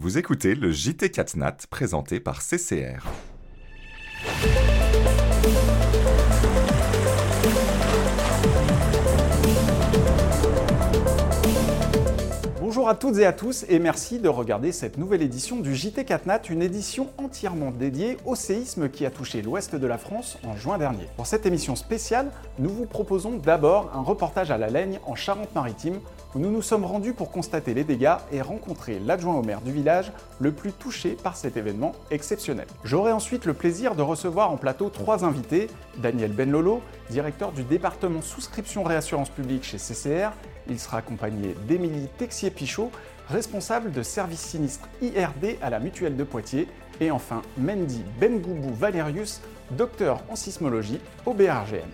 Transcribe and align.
Vous 0.00 0.16
écoutez 0.16 0.54
le 0.54 0.70
JT 0.70 1.10
Catnat 1.10 1.56
présenté 1.70 2.20
par 2.20 2.40
CCR. 2.40 3.04
Bonjour 12.60 12.88
à 12.88 12.94
toutes 12.94 13.18
et 13.18 13.26
à 13.26 13.32
tous 13.32 13.64
et 13.68 13.80
merci 13.80 14.20
de 14.20 14.28
regarder 14.28 14.70
cette 14.70 14.98
nouvelle 14.98 15.20
édition 15.20 15.56
du 15.58 15.74
JT 15.74 16.04
Catnat, 16.04 16.42
une 16.48 16.62
édition 16.62 17.10
entièrement 17.18 17.72
dédiée 17.72 18.18
au 18.24 18.36
séisme 18.36 18.88
qui 18.88 19.04
a 19.04 19.10
touché 19.10 19.42
l'ouest 19.42 19.74
de 19.74 19.86
la 19.88 19.98
France 19.98 20.38
en 20.44 20.54
juin 20.54 20.78
dernier. 20.78 21.08
Pour 21.16 21.26
cette 21.26 21.44
émission 21.44 21.74
spéciale, 21.74 22.30
nous 22.60 22.70
vous 22.70 22.86
proposons 22.86 23.36
d'abord 23.36 23.90
un 23.92 24.02
reportage 24.02 24.52
à 24.52 24.58
la 24.58 24.70
Laigne 24.70 25.00
en 25.06 25.16
Charente-Maritime 25.16 25.98
où 26.34 26.38
nous 26.38 26.50
nous 26.50 26.62
sommes 26.62 26.84
rendus 26.84 27.12
pour 27.12 27.30
constater 27.30 27.74
les 27.74 27.84
dégâts 27.84 28.16
et 28.32 28.42
rencontrer 28.42 28.98
l'adjoint 28.98 29.34
au 29.34 29.42
maire 29.42 29.60
du 29.60 29.72
village 29.72 30.12
le 30.40 30.52
plus 30.52 30.72
touché 30.72 31.16
par 31.22 31.36
cet 31.36 31.56
événement 31.56 31.92
exceptionnel. 32.10 32.66
J'aurai 32.84 33.12
ensuite 33.12 33.44
le 33.44 33.54
plaisir 33.54 33.94
de 33.94 34.02
recevoir 34.02 34.50
en 34.50 34.56
plateau 34.56 34.88
trois 34.90 35.24
invités, 35.24 35.68
Daniel 35.96 36.32
Benlolo, 36.32 36.82
directeur 37.10 37.52
du 37.52 37.62
département 37.62 38.22
souscription 38.22 38.82
réassurance 38.82 39.30
publique 39.30 39.64
chez 39.64 39.78
CCR, 39.78 40.30
il 40.68 40.78
sera 40.78 40.98
accompagné 40.98 41.54
d'Émilie 41.66 42.08
Texier-Pichot, 42.18 42.90
responsable 43.28 43.90
de 43.90 44.02
service 44.02 44.40
sinistre 44.40 44.88
IRD 45.00 45.56
à 45.62 45.70
la 45.70 45.80
Mutuelle 45.80 46.16
de 46.16 46.24
Poitiers, 46.24 46.68
et 47.00 47.10
enfin 47.10 47.42
Mendy 47.56 48.04
Bengoubou 48.20 48.74
Valerius, 48.74 49.40
docteur 49.72 50.22
en 50.28 50.36
sismologie 50.36 51.00
au 51.26 51.32
BRGM. 51.32 51.88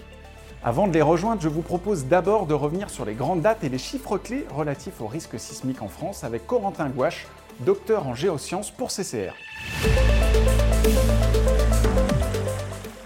Avant 0.67 0.89
de 0.89 0.95
les 0.95 1.03
rejoindre, 1.03 1.43
je 1.43 1.49
vous 1.51 1.61
propose 1.61 2.07
d'abord 2.07 2.47
de 2.47 2.55
revenir 2.55 2.89
sur 2.89 3.05
les 3.05 3.13
grandes 3.13 3.43
dates 3.43 3.63
et 3.65 3.69
les 3.69 3.77
chiffres 3.77 4.17
clés 4.17 4.47
relatifs 4.49 4.99
au 5.03 5.07
risque 5.07 5.39
sismique 5.39 5.83
en 5.83 5.89
France 5.89 6.25
avec 6.25 6.47
Corentin 6.47 6.89
Gouache, 6.89 7.27
docteur 7.61 8.07
en 8.07 8.15
géosciences 8.15 8.71
pour 8.71 8.89
CCR. 8.89 9.35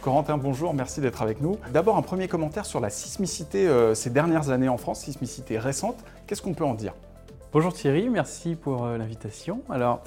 Corentin, 0.03 0.39
bonjour, 0.39 0.73
merci 0.73 1.01
d'être 1.01 1.21
avec 1.21 1.41
nous. 1.41 1.59
D'abord, 1.73 1.97
un 1.97 2.03
premier 2.03 2.29
commentaire 2.29 2.65
sur 2.65 2.79
la 2.79 2.91
sismicité 2.91 3.67
euh, 3.67 3.93
ces 3.93 4.11
dernières 4.11 4.51
années 4.51 4.69
en 4.69 4.77
France, 4.77 5.01
sismicité 5.01 5.59
récente. 5.59 5.97
Qu'est-ce 6.29 6.43
qu'on 6.43 6.55
peut 6.55 6.65
en 6.65 6.75
dire? 6.75 6.95
Bonjour 7.53 7.73
Thierry, 7.73 8.09
merci 8.09 8.55
pour 8.55 8.85
euh, 8.85 8.99
l'invitation. 8.99 9.63
Alors, 9.69 10.03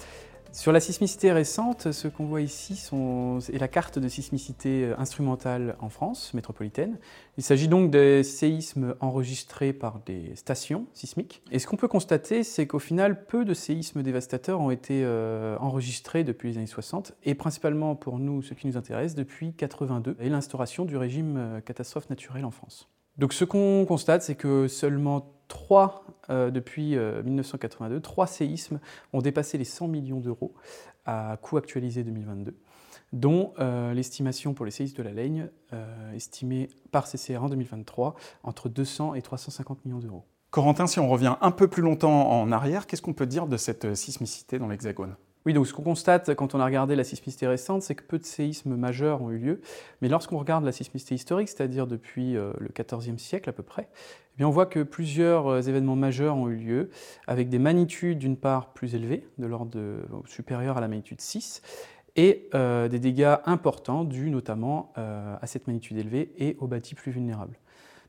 sur 0.54 0.74
la 0.74 0.82
sismicité 0.82 1.32
récente, 1.32 1.92
ce 1.92 2.10
qu'on 2.10 2.26
voit 2.26 2.42
ici 2.42 2.76
sont, 2.76 3.40
est 3.54 3.58
la 3.58 3.70
carte 3.70 4.00
de 4.00 4.08
sismicité 4.10 4.84
euh, 4.84 5.00
instrumentale 5.00 5.78
en 5.80 5.90
France 5.90 6.34
métropolitaine. 6.34 7.00
Il 7.38 7.44
s'agit 7.44 7.70
donc 7.70 7.90
des 7.90 8.24
séismes 8.24 8.96
enregistrés 9.00 9.72
par 9.72 10.00
des 10.06 10.36
stations 10.36 10.88
sismiques. 10.94 11.42
Et 11.52 11.60
ce 11.60 11.68
qu'on 11.68 11.78
peut 11.78 11.88
constater, 11.88 12.44
c'est 12.44 12.68
qu'au 12.68 12.80
final, 12.80 13.26
peu 13.26 13.46
de 13.46 13.54
séismes 13.54 14.04
dévastateurs 14.04 14.60
ont 14.60 14.72
été 14.72 15.04
euh, 15.06 15.58
enregistrés 15.60 16.26
depuis 16.26 16.50
les 16.50 16.58
années 16.58 16.68
60, 16.68 17.14
et 17.24 17.34
principalement 17.34 17.96
pour 17.96 18.20
nous, 18.20 18.42
ce 18.42 18.54
qui 18.54 18.68
nous 18.68 18.76
intéresse, 18.76 19.16
depuis 19.16 19.54
82 19.54 20.18
et 20.20 20.30
l'instauration 20.30 20.84
du 20.84 20.98
régime 20.98 21.38
euh, 21.38 21.62
catastrophe 21.62 22.10
naturelle 22.10 22.44
en 22.44 22.52
France. 22.52 22.90
Donc 23.18 23.34
ce 23.34 23.46
qu'on 23.46 23.86
constate, 23.86 24.22
c'est 24.22 24.36
que 24.36 24.68
seulement 24.68 25.34
trois, 25.52 26.06
euh, 26.30 26.50
depuis 26.50 26.96
1982, 26.96 27.96
euh, 27.96 28.00
trois 28.00 28.26
séismes 28.26 28.80
ont 29.12 29.20
dépassé 29.20 29.58
les 29.58 29.66
100 29.66 29.90
millions 29.90 30.22
d'euros 30.22 30.54
à 31.06 31.38
coût 31.42 31.58
actualisé 31.58 32.04
2022 32.04 32.56
dont 33.12 33.54
euh, 33.60 33.94
l'estimation 33.94 34.54
pour 34.54 34.64
les 34.64 34.72
séismes 34.72 34.96
de 34.96 35.04
la 35.04 35.12
Laigne, 35.12 35.50
estimée 36.16 36.70
par 36.92 37.08
CCR 37.08 37.44
en 37.44 37.50
2023, 37.50 38.16
entre 38.44 38.70
200 38.70 39.16
et 39.16 39.22
350 39.22 39.84
millions 39.84 40.00
d'euros. 40.00 40.24
Corentin, 40.50 40.88
si 40.88 41.02
on 41.02 41.10
revient 41.10 41.36
un 41.42 41.52
peu 41.52 41.68
plus 41.68 41.82
longtemps 41.82 42.32
en 42.32 42.52
arrière, 42.54 42.88
qu'est-ce 42.88 43.02
qu'on 43.02 43.14
peut 43.14 43.26
dire 43.26 43.48
de 43.48 43.58
cette 43.58 43.96
sismicité 43.96 44.60
dans 44.60 44.70
l'Hexagone? 44.70 45.18
Oui, 45.45 45.53
donc 45.53 45.66
ce 45.66 45.73
qu'on 45.73 45.81
constate 45.81 46.36
quand 46.36 46.53
on 46.53 46.59
a 46.59 46.66
regardé 46.66 46.95
la 46.95 47.03
sismicité 47.03 47.47
récente, 47.47 47.81
c'est 47.81 47.95
que 47.95 48.03
peu 48.03 48.20
de 48.20 48.25
séismes 48.25 48.75
majeurs 48.75 49.23
ont 49.23 49.31
eu 49.31 49.39
lieu. 49.39 49.61
Mais 50.02 50.08
lorsqu'on 50.08 50.38
regarde 50.38 50.64
la 50.64 50.72
sismicité 50.72 51.16
historique, 51.16 51.50
c'est-à-dire 51.50 51.88
depuis 51.88 52.38
euh, 52.38 52.53
le 52.59 52.70
XIVe 52.70 53.18
siècle 53.18 53.50
à 53.50 53.53
peu 53.53 53.63
près, 53.63 53.88
eh 53.91 54.38
bien 54.38 54.47
on 54.47 54.51
voit 54.51 54.68
que 54.68 54.84
plusieurs 54.84 55.47
euh, 55.47 55.62
événements 55.62 55.96
majeurs 55.96 56.38
ont 56.38 56.47
eu 56.47 56.57
lieu, 56.57 56.90
avec 57.25 57.50
des 57.50 57.57
magnitudes 57.57 58.19
d'une 58.19 58.38
part 58.38 58.74
plus 58.74 58.94
élevées, 58.94 59.28
de 59.40 59.47
l'ordre 59.47 59.80
supérieur 60.28 60.78
à 60.78 60.81
la 60.81 60.88
magnitude 60.88 61.22
6, 61.22 61.63
et 62.16 62.47
euh, 62.53 62.88
des 62.88 63.00
dégâts 63.00 63.38
importants 63.46 64.03
dus 64.03 64.30
notamment 64.30 64.94
à 64.96 65.47
cette 65.47 65.66
magnitude 65.66 65.97
élevée 65.97 66.34
et 66.38 66.57
aux 66.59 66.68
bâtis 66.68 66.94
plus 66.94 67.12
vulnérables. 67.12 67.57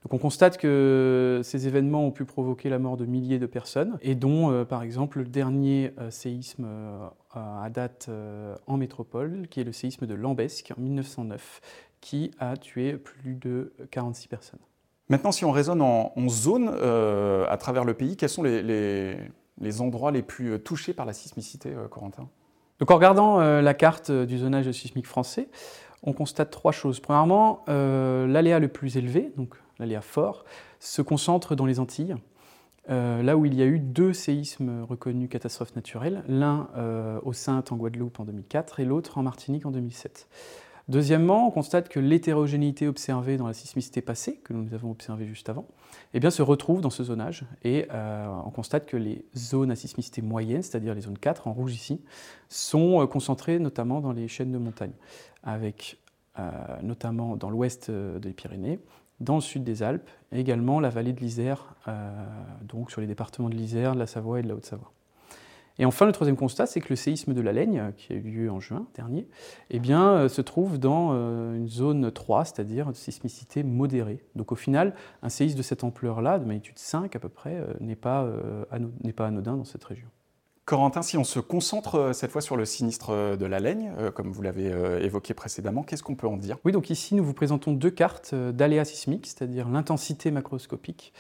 Donc 0.03 0.15
on 0.15 0.19
constate 0.19 0.59
que 0.59 1.41
ces 1.45 1.69
événements 1.69 2.05
ont 2.05 2.11
pu 2.11 2.25
provoquer 2.25 2.69
la 2.69 2.79
mort 2.79 2.97
de 2.97 3.07
milliers 3.07 3.39
de 3.39 3.47
personnes, 3.47 3.99
et 4.03 4.15
dont 4.15 4.51
euh, 4.51 4.65
par 4.65 4.83
exemple 4.83 5.21
le 5.21 5.27
dernier 5.27 5.93
euh, 5.99 6.11
séisme 6.11 6.65
euh, 6.67 7.09
à 7.33 7.71
date 7.71 8.11
en 8.67 8.77
métropole, 8.77 9.47
qui 9.49 9.61
est 9.61 9.65
le 9.65 9.73
séisme 9.73 10.07
de 10.07 10.15
Lambesque 10.15 10.73
en 10.77 10.81
1909, 10.81 11.61
qui 12.01 12.33
a 12.39 12.57
tué 12.57 12.95
plus 12.95 13.37
de 13.37 13.73
46 13.91 14.29
personnes. 14.29 14.61
Maintenant, 15.09 15.33
si 15.33 15.45
on 15.45 15.51
raisonne 15.51 15.81
en, 15.81 16.13
zone 16.29 16.69
à 16.69 17.57
travers 17.57 17.85
le 17.85 17.95
pays, 17.95 18.17
quels 18.17 18.29
sont 18.29 18.43
les, 18.43 19.17
endroits 19.81 20.11
les 20.11 20.23
plus 20.23 20.59
touchés 20.61 20.93
par 20.93 21.07
la 21.07 21.15
sismicité, 21.15 21.73
Corentin? 21.91 22.29
Donc 22.81 22.91
en 22.91 22.97
regardant 22.97 23.39
la 23.39 23.75
carte 23.75 24.11
du 24.11 24.39
zonage 24.39 24.71
sismique 24.73 25.07
français, 25.07 25.49
on 26.03 26.13
constate 26.13 26.51
trois 26.51 26.73
choses. 26.73 27.01
Premièrement, 27.01 27.65
l'aléa 27.67 28.59
le 28.59 28.69
plus 28.69 28.99
élevé, 28.99 29.33
donc 29.39 29.55
l'aléa 29.83 30.01
fort, 30.01 30.45
se 30.81 31.03
concentre 31.03 31.55
dans 31.55 31.67
les 31.67 31.79
Antilles, 31.79 32.17
euh, 32.91 33.23
là 33.23 33.37
où 33.37 33.47
il 33.47 33.55
y 33.55 33.63
a 33.63 33.67
eu 33.67 33.79
deux 33.79 34.13
séismes 34.13 34.83
reconnus 34.83 35.29
catastrophes 35.29 35.77
naturelles, 35.77 36.25
l'un 36.27 36.69
euh, 36.77 37.21
au 37.23 37.33
Sainte 37.33 37.71
en 37.71 37.77
Guadeloupe 37.77 38.19
en 38.19 38.25
2004 38.25 38.81
et 38.81 38.85
l'autre 38.85 39.19
en 39.19 39.23
Martinique 39.23 39.67
en 39.67 39.71
2007. 39.71 40.29
Deuxièmement, 40.89 41.47
on 41.47 41.53
constate 41.53 41.89
que 41.89 42.01
l'hétérogénéité 42.01 42.89
observée 42.89 43.37
dans 43.37 43.47
la 43.47 43.53
sismicité 43.53 44.03
passée, 44.03 44.41
que 44.43 44.53
nous 44.53 44.75
avons 44.75 44.91
observée 44.91 45.27
juste 45.27 45.49
avant, 45.49 45.69
eh 46.13 46.19
bien, 46.19 46.31
se 46.31 46.43
retrouve 46.43 46.81
dans 46.81 46.91
ce 46.91 47.05
zonage. 47.05 47.45
Et 47.63 47.87
euh, 47.93 48.27
on 48.45 48.51
constate 48.51 48.87
que 48.87 48.97
les 48.97 49.25
zones 49.37 49.71
à 49.71 49.77
sismicité 49.77 50.23
moyenne, 50.23 50.63
c'est-à-dire 50.63 50.97
les 50.97 51.03
zones 51.03 51.19
4, 51.19 51.47
en 51.47 51.53
rouge 51.53 51.73
ici, 51.73 52.01
sont 52.49 53.07
concentrées 53.07 53.61
notamment 53.61 54.01
dans 54.01 54.13
les 54.13 54.27
chaînes 54.27 54.51
de 54.51 54.59
montagnes, 54.59 54.97
avec 55.45 55.99
notamment 56.83 57.37
dans 57.37 57.51
l'ouest 57.51 57.91
des 57.91 58.33
Pyrénées, 58.33 58.81
dans 59.23 59.37
le 59.37 59.41
sud 59.41 59.65
des 59.65 59.83
Alpes, 59.83 60.11
et 60.33 60.41
également 60.41 60.81
la 60.81 60.91
vallée 60.91 61.13
de 61.13 61.21
l'Isère, 61.21 61.75
euh, 61.89 62.11
donc 62.63 62.91
sur 62.91 63.01
les 63.01 63.07
départements 63.07 63.49
de 63.49 63.55
l'Isère, 63.55 63.95
de 63.95 63.99
la 63.99 64.07
Savoie 64.07 64.41
et 64.41 64.43
de 64.43 64.49
la 64.49 64.55
Haute-Savoie. 64.55 64.93
Et 65.79 65.87
enfin, 65.87 66.05
le 66.05 66.13
troisième 66.13 66.37
constat, 66.37 66.67
c'est 66.67 66.81
que 66.81 66.91
le 66.91 66.97
séisme 66.97 67.33
de 67.33 67.41
la 67.41 67.53
Laigne, 67.53 67.93
qui 67.97 68.13
a 68.13 68.17
eu 68.17 68.21
lieu 68.21 68.51
en 68.51 68.61
juin 68.61 68.87
dernier, 68.95 69.27
eh 69.71 69.81
euh, 69.91 70.29
se 70.29 70.43
trouve 70.43 70.79
dans 70.79 71.11
euh, 71.13 71.57
une 71.57 71.69
zone 71.69 72.11
3, 72.13 72.45
c'est-à-dire 72.45 72.89
de 72.91 72.97
sismicité 72.97 73.63
modérée. 73.63 74.23
Donc 74.37 74.53
au 74.53 74.57
final, 74.57 74.95
un 75.23 75.31
séisme 75.31 75.57
de 75.57 75.63
cette 75.63 75.83
ampleur-là, 75.83 76.39
de 76.39 76.45
magnitude 76.45 76.79
5 76.79 77.17
à 77.17 77.19
peu 77.19 77.31
près, 77.31 77.65
n'est 77.81 77.97
pas 77.97 78.29
anodin 79.19 79.57
dans 79.57 79.65
cette 79.65 79.85
région. 79.85 80.09
Corentin, 80.65 81.03
si 81.03 81.19
on 81.19 81.25
se 81.25 81.41
concentre 81.41 81.97
euh, 81.97 82.13
cette 82.13 82.31
fois 82.31 82.41
sur 82.41 82.57
le 82.57 82.65
sinistre 82.65 83.11
euh, 83.11 83.37
de 83.37 83.47
la 83.47 83.59
Laigne, 83.59 83.93
euh, 83.99 84.11
comme 84.13 84.31
vous 84.31 84.43
l'avez 84.43 84.67
évoqué 85.03 85.35
précédemment, 85.35 85.83
qu'est-ce 85.83 86.03
qu'on 86.03 86.15
peut 86.15 86.29
en 86.29 86.37
dire? 86.37 86.59
Oui, 86.65 86.73
donc 86.73 86.91
ici 86.91 87.15
nous 87.15 87.25
vous 87.25 87.35
présentons 87.35 87.73
deux 87.73 87.91
cartes 87.91 88.35
d'aléas 88.35 88.85
sismiques, 88.85 89.27
c'est-à-dire 89.27 89.69
l'intensité 89.69 90.31
macroscopique 90.31 91.13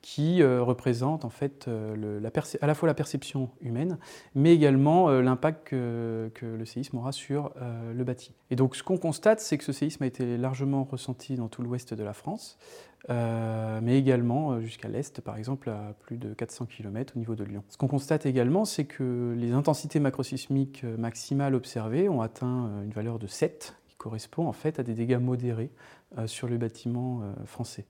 qui 0.00 0.44
représente 0.44 1.24
en 1.24 1.28
fait 1.28 1.68
à 1.68 2.66
la 2.66 2.74
fois 2.74 2.86
la 2.86 2.94
perception 2.94 3.50
humaine, 3.60 3.98
mais 4.36 4.54
également 4.54 5.10
l'impact 5.10 5.68
que, 5.68 6.30
le 6.40 6.64
séisme 6.64 6.98
aura 6.98 7.10
sur 7.10 7.52
le 7.60 8.04
bâti. 8.04 8.32
Et 8.50 8.56
donc 8.56 8.76
ce 8.76 8.84
qu'on 8.84 8.96
constate, 8.96 9.40
c'est 9.40 9.58
que 9.58 9.64
ce 9.64 9.72
séisme 9.72 10.04
a 10.04 10.06
été 10.06 10.36
largement 10.36 10.84
ressenti 10.84 11.34
dans 11.34 11.48
tout 11.48 11.62
l'ouest 11.62 11.94
de 11.94 12.04
la 12.04 12.12
France, 12.12 12.58
euh, 13.10 13.80
mais 13.82 13.98
également 13.98 14.52
euh, 14.52 14.60
jusqu'à 14.60 14.88
l'est, 14.88 15.20
par 15.20 15.36
exemple, 15.36 15.70
à 15.70 15.94
plus 16.00 16.18
de 16.18 16.34
400 16.34 16.66
km 16.66 17.14
au 17.16 17.18
niveau 17.18 17.34
de 17.34 17.44
Lyon. 17.44 17.62
Ce 17.68 17.76
qu'on 17.76 17.88
constate 17.88 18.26
également, 18.26 18.64
c'est 18.64 18.84
que 18.84 19.34
les 19.36 19.52
intensités 19.52 20.00
macrosismiques 20.00 20.82
euh, 20.84 20.96
maximales 20.96 21.54
observées 21.54 22.08
ont 22.08 22.20
atteint 22.20 22.70
une 22.84 22.90
valeur 22.90 23.18
de 23.18 23.26
7, 23.26 23.76
qui 23.88 23.96
correspond 23.96 24.46
en 24.46 24.52
fait 24.52 24.78
à 24.78 24.82
des 24.82 24.94
dégâts 24.94 25.18
modérés 25.18 25.70
sur 26.24 26.48
le 26.48 26.56
bâtiment 26.56 27.20
français. 27.44 27.84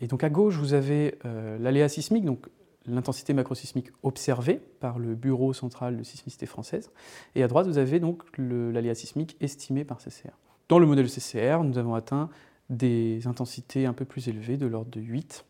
et 0.00 0.08
donc 0.08 0.24
à 0.24 0.30
gauche, 0.30 0.56
vous 0.56 0.74
avez 0.74 1.16
l'aléa 1.60 1.88
sismique, 1.88 2.24
donc 2.24 2.48
l'intensité 2.86 3.34
macrosismique 3.34 3.90
observée 4.02 4.60
par 4.80 4.98
le 4.98 5.14
Bureau 5.14 5.52
central 5.52 5.96
de 5.96 6.02
sismicité 6.02 6.46
française, 6.46 6.90
et 7.36 7.42
à 7.44 7.46
droite, 7.46 7.68
vous 7.68 7.78
avez 7.78 8.00
donc 8.00 8.24
l'aléa 8.36 8.96
sismique 8.96 9.36
estimé 9.40 9.84
par 9.84 10.00
CCR. 10.00 10.36
Dans 10.68 10.80
le 10.80 10.86
modèle 10.86 11.08
CCR, 11.08 11.62
nous 11.62 11.78
avons 11.78 11.94
atteint 11.94 12.30
des 12.72 13.26
intensités 13.26 13.86
un 13.86 13.92
peu 13.92 14.04
plus 14.04 14.28
élevées, 14.28 14.56
de 14.56 14.66
l'ordre 14.66 14.90
de 14.90 15.00
8. 15.00 15.44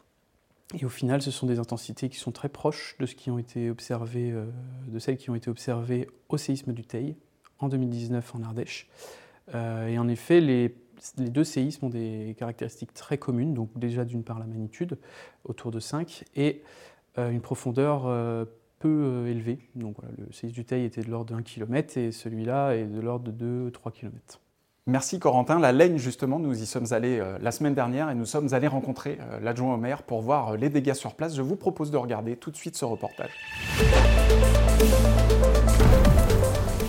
Et 0.79 0.85
au 0.85 0.89
final, 0.89 1.23
ce 1.23 1.31
sont 1.31 1.47
des 1.47 1.59
intensités 1.59 2.09
qui 2.09 2.19
sont 2.19 2.33
très 2.33 2.49
proches 2.49 2.97
de, 2.99 3.05
euh, 3.05 4.99
celles 4.99 5.17
qui 5.17 5.31
ont 5.31 5.35
été 5.35 5.51
observées 5.51 6.09
au 6.29 6.37
séisme 6.37 6.73
du 6.73 6.83
Teil 6.83 7.17
en 7.59 7.69
2019 7.69 8.35
en 8.35 8.43
Ardèche. 8.43 8.89
Euh, 9.55 9.87
et 9.87 9.99
en 9.99 10.09
effet, 10.09 10.41
les, 10.41 10.75
deux 11.19 11.45
séismes 11.45 11.87
ont 11.87 11.91
des 11.91 12.35
caractéristiques 12.39 12.95
très 12.95 13.19
communes, 13.19 13.55
donc 13.55 13.77
déjà 13.77 14.05
d'une 14.05 14.23
part 14.23 14.39
la 14.39 14.47
magnitude, 14.47 14.99
autour 15.45 15.71
de 15.71 15.81
5, 15.81 16.25
et 16.37 16.63
euh, 17.19 17.31
une 17.31 17.41
profondeur 17.41 18.05
peu 18.79 19.27
élevé. 19.29 19.59
Donc 19.75 19.97
le 20.19 20.33
séisme 20.33 20.55
du 20.55 20.65
Teil 20.65 20.85
était 20.85 21.03
de 21.03 21.11
l'ordre 21.11 21.35
de 21.35 21.39
1 21.39 21.43
km 21.43 21.99
et 21.99 22.13
celui-là 22.13 22.77
est 22.77 22.87
de 22.87 23.01
l'ordre 23.01 23.31
de 23.31 23.71
2-3 23.71 23.93
km. 23.93 24.41
Merci 24.89 25.21
Corentin. 25.21 25.61
La 25.61 25.71
Laigne, 25.71 25.97
justement, 25.97 26.41
nous 26.41 26.61
y 26.61 26.67
sommes 26.67 26.93
allés 26.93 27.23
la 27.41 27.53
semaine 27.53 27.75
dernière 27.75 28.11
et 28.11 28.17
nous 28.17 28.25
sommes 28.25 28.53
allés 28.53 28.67
rencontrer 28.67 29.17
l'adjoint 29.41 29.75
au 29.75 29.77
maire 29.77 30.03
pour 30.03 30.23
voir 30.23 30.57
les 30.57 30.71
dégâts 30.71 30.95
sur 30.95 31.15
place. 31.15 31.37
Je 31.37 31.43
vous 31.43 31.55
propose 31.55 31.93
de 31.93 31.97
regarder 31.97 32.37
tout 32.37 32.51
de 32.51 32.57
suite 32.57 32.77
ce 32.77 32.85
reportage. 32.85 33.31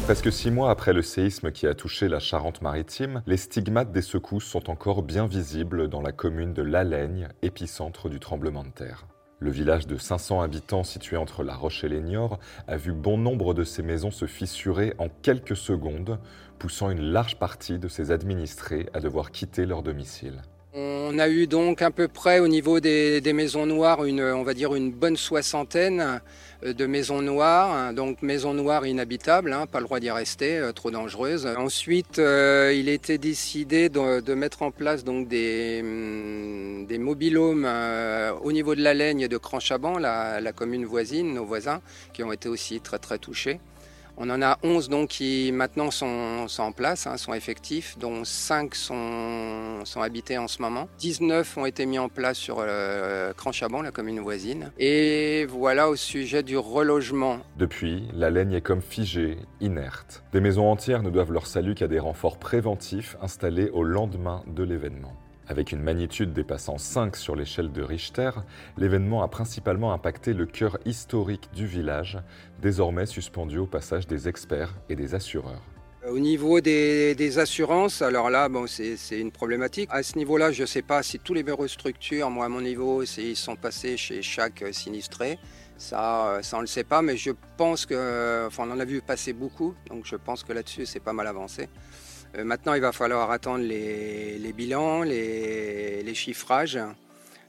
Presque 0.05 0.31
six 0.31 0.49
mois 0.49 0.71
après 0.71 0.91
le 0.91 1.03
séisme 1.03 1.51
qui 1.51 1.67
a 1.67 1.75
touché 1.75 2.07
la 2.07 2.19
Charente-Maritime, 2.19 3.21
les 3.27 3.37
stigmates 3.37 3.91
des 3.91 4.01
secousses 4.01 4.45
sont 4.45 4.71
encore 4.71 5.03
bien 5.03 5.27
visibles 5.27 5.87
dans 5.87 6.01
la 6.01 6.11
commune 6.11 6.53
de 6.53 6.63
Laigne, 6.63 7.29
épicentre 7.43 8.09
du 8.09 8.19
tremblement 8.19 8.63
de 8.63 8.69
terre. 8.69 9.05
Le 9.43 9.51
village 9.51 9.87
de 9.87 9.97
500 9.97 10.39
habitants 10.39 10.85
situé 10.85 11.17
entre 11.17 11.43
La 11.43 11.53
Roche 11.53 11.83
et 11.83 11.89
les 11.89 11.99
Niort 11.99 12.39
a 12.65 12.77
vu 12.77 12.93
bon 12.93 13.17
nombre 13.17 13.53
de 13.53 13.65
ses 13.65 13.83
maisons 13.83 14.09
se 14.09 14.25
fissurer 14.25 14.93
en 14.99 15.09
quelques 15.21 15.57
secondes, 15.57 16.17
poussant 16.59 16.89
une 16.89 17.01
large 17.01 17.35
partie 17.35 17.77
de 17.77 17.89
ses 17.89 18.11
administrés 18.11 18.87
à 18.93 19.01
devoir 19.01 19.31
quitter 19.31 19.65
leur 19.65 19.83
domicile. 19.83 20.43
On 20.73 21.19
a 21.19 21.27
eu 21.27 21.45
donc 21.45 21.81
à 21.81 21.91
peu 21.91 22.07
près 22.07 22.39
au 22.39 22.47
niveau 22.47 22.79
des, 22.79 23.21
maisons 23.33 23.65
noires, 23.65 24.05
une, 24.05 24.21
on 24.21 24.43
va 24.43 24.53
dire 24.53 24.75
une 24.75 24.93
bonne 24.93 25.17
soixantaine 25.17 26.21
de 26.63 26.85
maisons 26.85 27.21
noires, 27.21 27.93
donc 27.93 28.21
maisons 28.21 28.53
noires 28.53 28.85
inhabitables, 28.85 29.51
hein, 29.51 29.65
pas 29.65 29.79
le 29.79 29.85
droit 29.85 29.99
d'y 29.99 30.11
rester, 30.11 30.57
euh, 30.57 30.71
trop 30.71 30.91
dangereuses. 30.91 31.45
Ensuite, 31.57 32.19
euh, 32.19 32.73
il 32.73 32.89
était 32.89 33.17
décidé 33.17 33.89
de, 33.89 34.33
mettre 34.33 34.61
en 34.61 34.71
place 34.71 35.03
donc 35.03 35.27
des, 35.27 35.81
hum, 35.83 36.85
des 36.87 36.97
au 36.97 38.51
niveau 38.51 38.75
de 38.75 38.81
la 38.81 38.93
Laigne 38.93 39.21
et 39.21 39.27
de 39.27 39.37
Cranchaban, 39.37 39.97
la, 39.97 40.39
la 40.41 40.51
commune 40.53 40.85
voisine, 40.85 41.33
nos 41.33 41.45
voisins, 41.45 41.81
qui 42.13 42.23
ont 42.23 42.31
été 42.31 42.47
aussi 42.49 42.79
très 42.79 42.99
très 42.99 43.17
touchés. 43.17 43.59
On 44.17 44.29
en 44.29 44.41
a 44.41 44.57
11 44.63 44.89
donc 44.89 45.09
qui 45.09 45.51
maintenant 45.51 45.89
sont, 45.89 46.47
en 46.57 46.71
place, 46.71 47.07
hein, 47.07 47.17
sont 47.17 47.33
effectifs, 47.33 47.97
dont 47.97 48.23
5 48.23 48.75
sont, 48.75 49.83
habités 49.95 50.37
en 50.37 50.47
ce 50.47 50.61
moment. 50.61 50.87
19 50.99 51.57
ont 51.57 51.65
été 51.65 51.85
mis 51.85 51.97
en 51.97 52.09
place 52.09 52.37
sur 52.37 52.57
euh, 52.59 53.33
Cranchaban, 53.33 53.81
la 53.81 53.91
commune 53.91 54.19
voisine. 54.19 54.71
Et 54.77 55.45
voilà 55.49 55.89
au 55.89 55.95
sujet 55.95 56.43
du 56.43 56.57
relogement. 56.57 57.39
Depuis, 57.57 58.07
la 58.13 58.29
laine 58.29 58.53
est 58.53 58.61
comme 58.61 58.81
figée, 58.81 59.37
inerte. 59.61 60.23
Des 60.31 60.41
maisons 60.41 60.69
entières 60.69 61.03
ne 61.03 61.09
doivent 61.09 61.31
leur 61.31 61.47
salut 61.47 61.73
qu'à 61.73 61.87
des 61.87 61.99
renforts 61.99 62.37
préventifs 62.37 63.17
installés 63.21 63.69
au 63.71 63.83
lendemain 63.83 64.43
de 64.47 64.63
l'événement. 64.63 65.13
Avec 65.47 65.73
une 65.73 65.81
magnitude 65.81 66.31
dépassant 66.31 66.77
5 66.77 67.15
sur 67.17 67.35
l'échelle 67.35 67.71
de 67.71 67.81
Richter, 67.81 68.31
l'événement 68.77 69.23
a 69.23 69.27
principalement 69.27 69.91
impacté 69.91 70.33
le 70.33 70.45
cœur 70.45 70.77
historique 70.85 71.49
du 71.53 71.65
village, 71.65 72.17
désormais 72.61 73.05
suspendu 73.05 73.57
au 73.57 73.65
passage 73.65 74.07
des 74.07 74.29
experts 74.29 74.73
et 74.89 74.95
des 74.95 75.15
assureurs. 75.15 75.61
Au 76.09 76.19
niveau 76.19 76.59
des, 76.59 77.39
assurances, 77.39 78.01
alors 78.01 78.29
là, 78.29 78.49
c'est 78.67 79.19
une 79.19 79.31
problématique. 79.31 79.89
À 79.91 80.03
ce 80.03 80.17
niveau-là, 80.17 80.51
je 80.51 80.61
ne 80.61 80.67
sais 80.67 80.81
pas 80.81 81.01
si 81.01 81.17
tous 81.19 81.33
les 81.33 81.43
bureaux 81.43 81.63
de 81.63 81.69
structure, 81.69 82.29
moi 82.29 82.45
à 82.45 82.49
mon 82.49 82.59
niveau, 82.59 83.03
ils 83.03 83.35
sont 83.37 83.55
passés 83.55 83.95
chez 83.95 84.21
chaque 84.21 84.63
sinistré. 84.71 85.39
Ça, 85.77 86.39
ça 86.41 86.57
on 86.57 86.59
ne 86.59 86.63
le 86.63 86.67
sait 86.67 86.83
pas, 86.83 87.01
mais 87.01 87.15
je 87.15 87.31
pense 87.57 87.85
que, 87.85 88.45
enfin, 88.47 88.65
on 88.67 88.71
en 88.71 88.79
a 88.79 88.85
vu 88.85 89.01
passer 89.01 89.31
beaucoup, 89.31 89.75
donc 89.89 90.05
je 90.05 90.17
pense 90.17 90.43
que 90.43 90.51
là-dessus, 90.51 90.85
c'est 90.85 90.99
pas 90.99 91.13
mal 91.13 91.27
avancé. 91.27 91.69
Euh, 92.35 92.43
maintenant, 92.43 92.73
il 92.73 92.81
va 92.81 92.91
falloir 92.91 93.29
attendre 93.29 93.63
les, 93.63 94.53
bilans, 94.55 95.03
les, 95.03 96.13
chiffrages, 96.15 96.79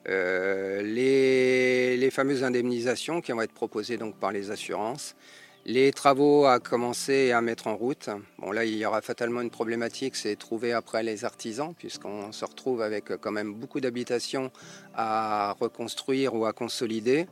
euh, 0.08 0.82
les, 0.82 2.10
fameuses 2.10 2.44
indemnisations 2.44 3.20
qui 3.20 3.32
vont 3.32 3.40
être 3.40 3.54
proposées 3.54 3.96
donc 3.96 4.16
par 4.16 4.30
les 4.30 4.50
assurances, 4.50 5.16
les 5.64 5.90
travaux 5.90 6.44
à 6.44 6.60
commencer 6.60 7.14
et 7.14 7.32
à 7.32 7.40
mettre 7.40 7.66
en 7.66 7.76
route. 7.76 8.10
Bon, 8.38 8.52
là, 8.52 8.66
il 8.66 8.76
y 8.76 8.84
aura 8.84 9.00
fatalement 9.00 9.40
une 9.40 9.50
problématique, 9.50 10.16
c'est 10.16 10.36
trouver 10.36 10.72
après 10.72 11.02
les 11.02 11.24
artisans, 11.24 11.72
puisqu'on 11.76 12.30
se 12.32 12.44
retrouve 12.44 12.82
avec 12.82 13.16
quand 13.20 13.32
même 13.32 13.54
beaucoup 13.54 13.80
d'habitations 13.80 14.52
à 14.94 15.56
reconstruire 15.58 16.34
ou 16.34 16.44
à 16.44 16.52
consolider 16.52 17.26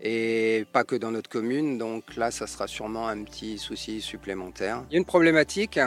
et 0.00 0.64
pas 0.72 0.84
que 0.84 0.96
dans 0.96 1.10
notre 1.10 1.28
commune. 1.28 1.78
Donc 1.78 2.16
là, 2.16 2.30
ça 2.30 2.46
sera 2.46 2.66
sûrement 2.66 3.08
un 3.08 3.22
petit 3.24 3.58
souci 3.58 4.00
supplémentaire. 4.00 4.84
Il 4.90 4.94
y 4.94 4.96
a 4.96 4.98
une 4.98 5.04
problématique, 5.04 5.78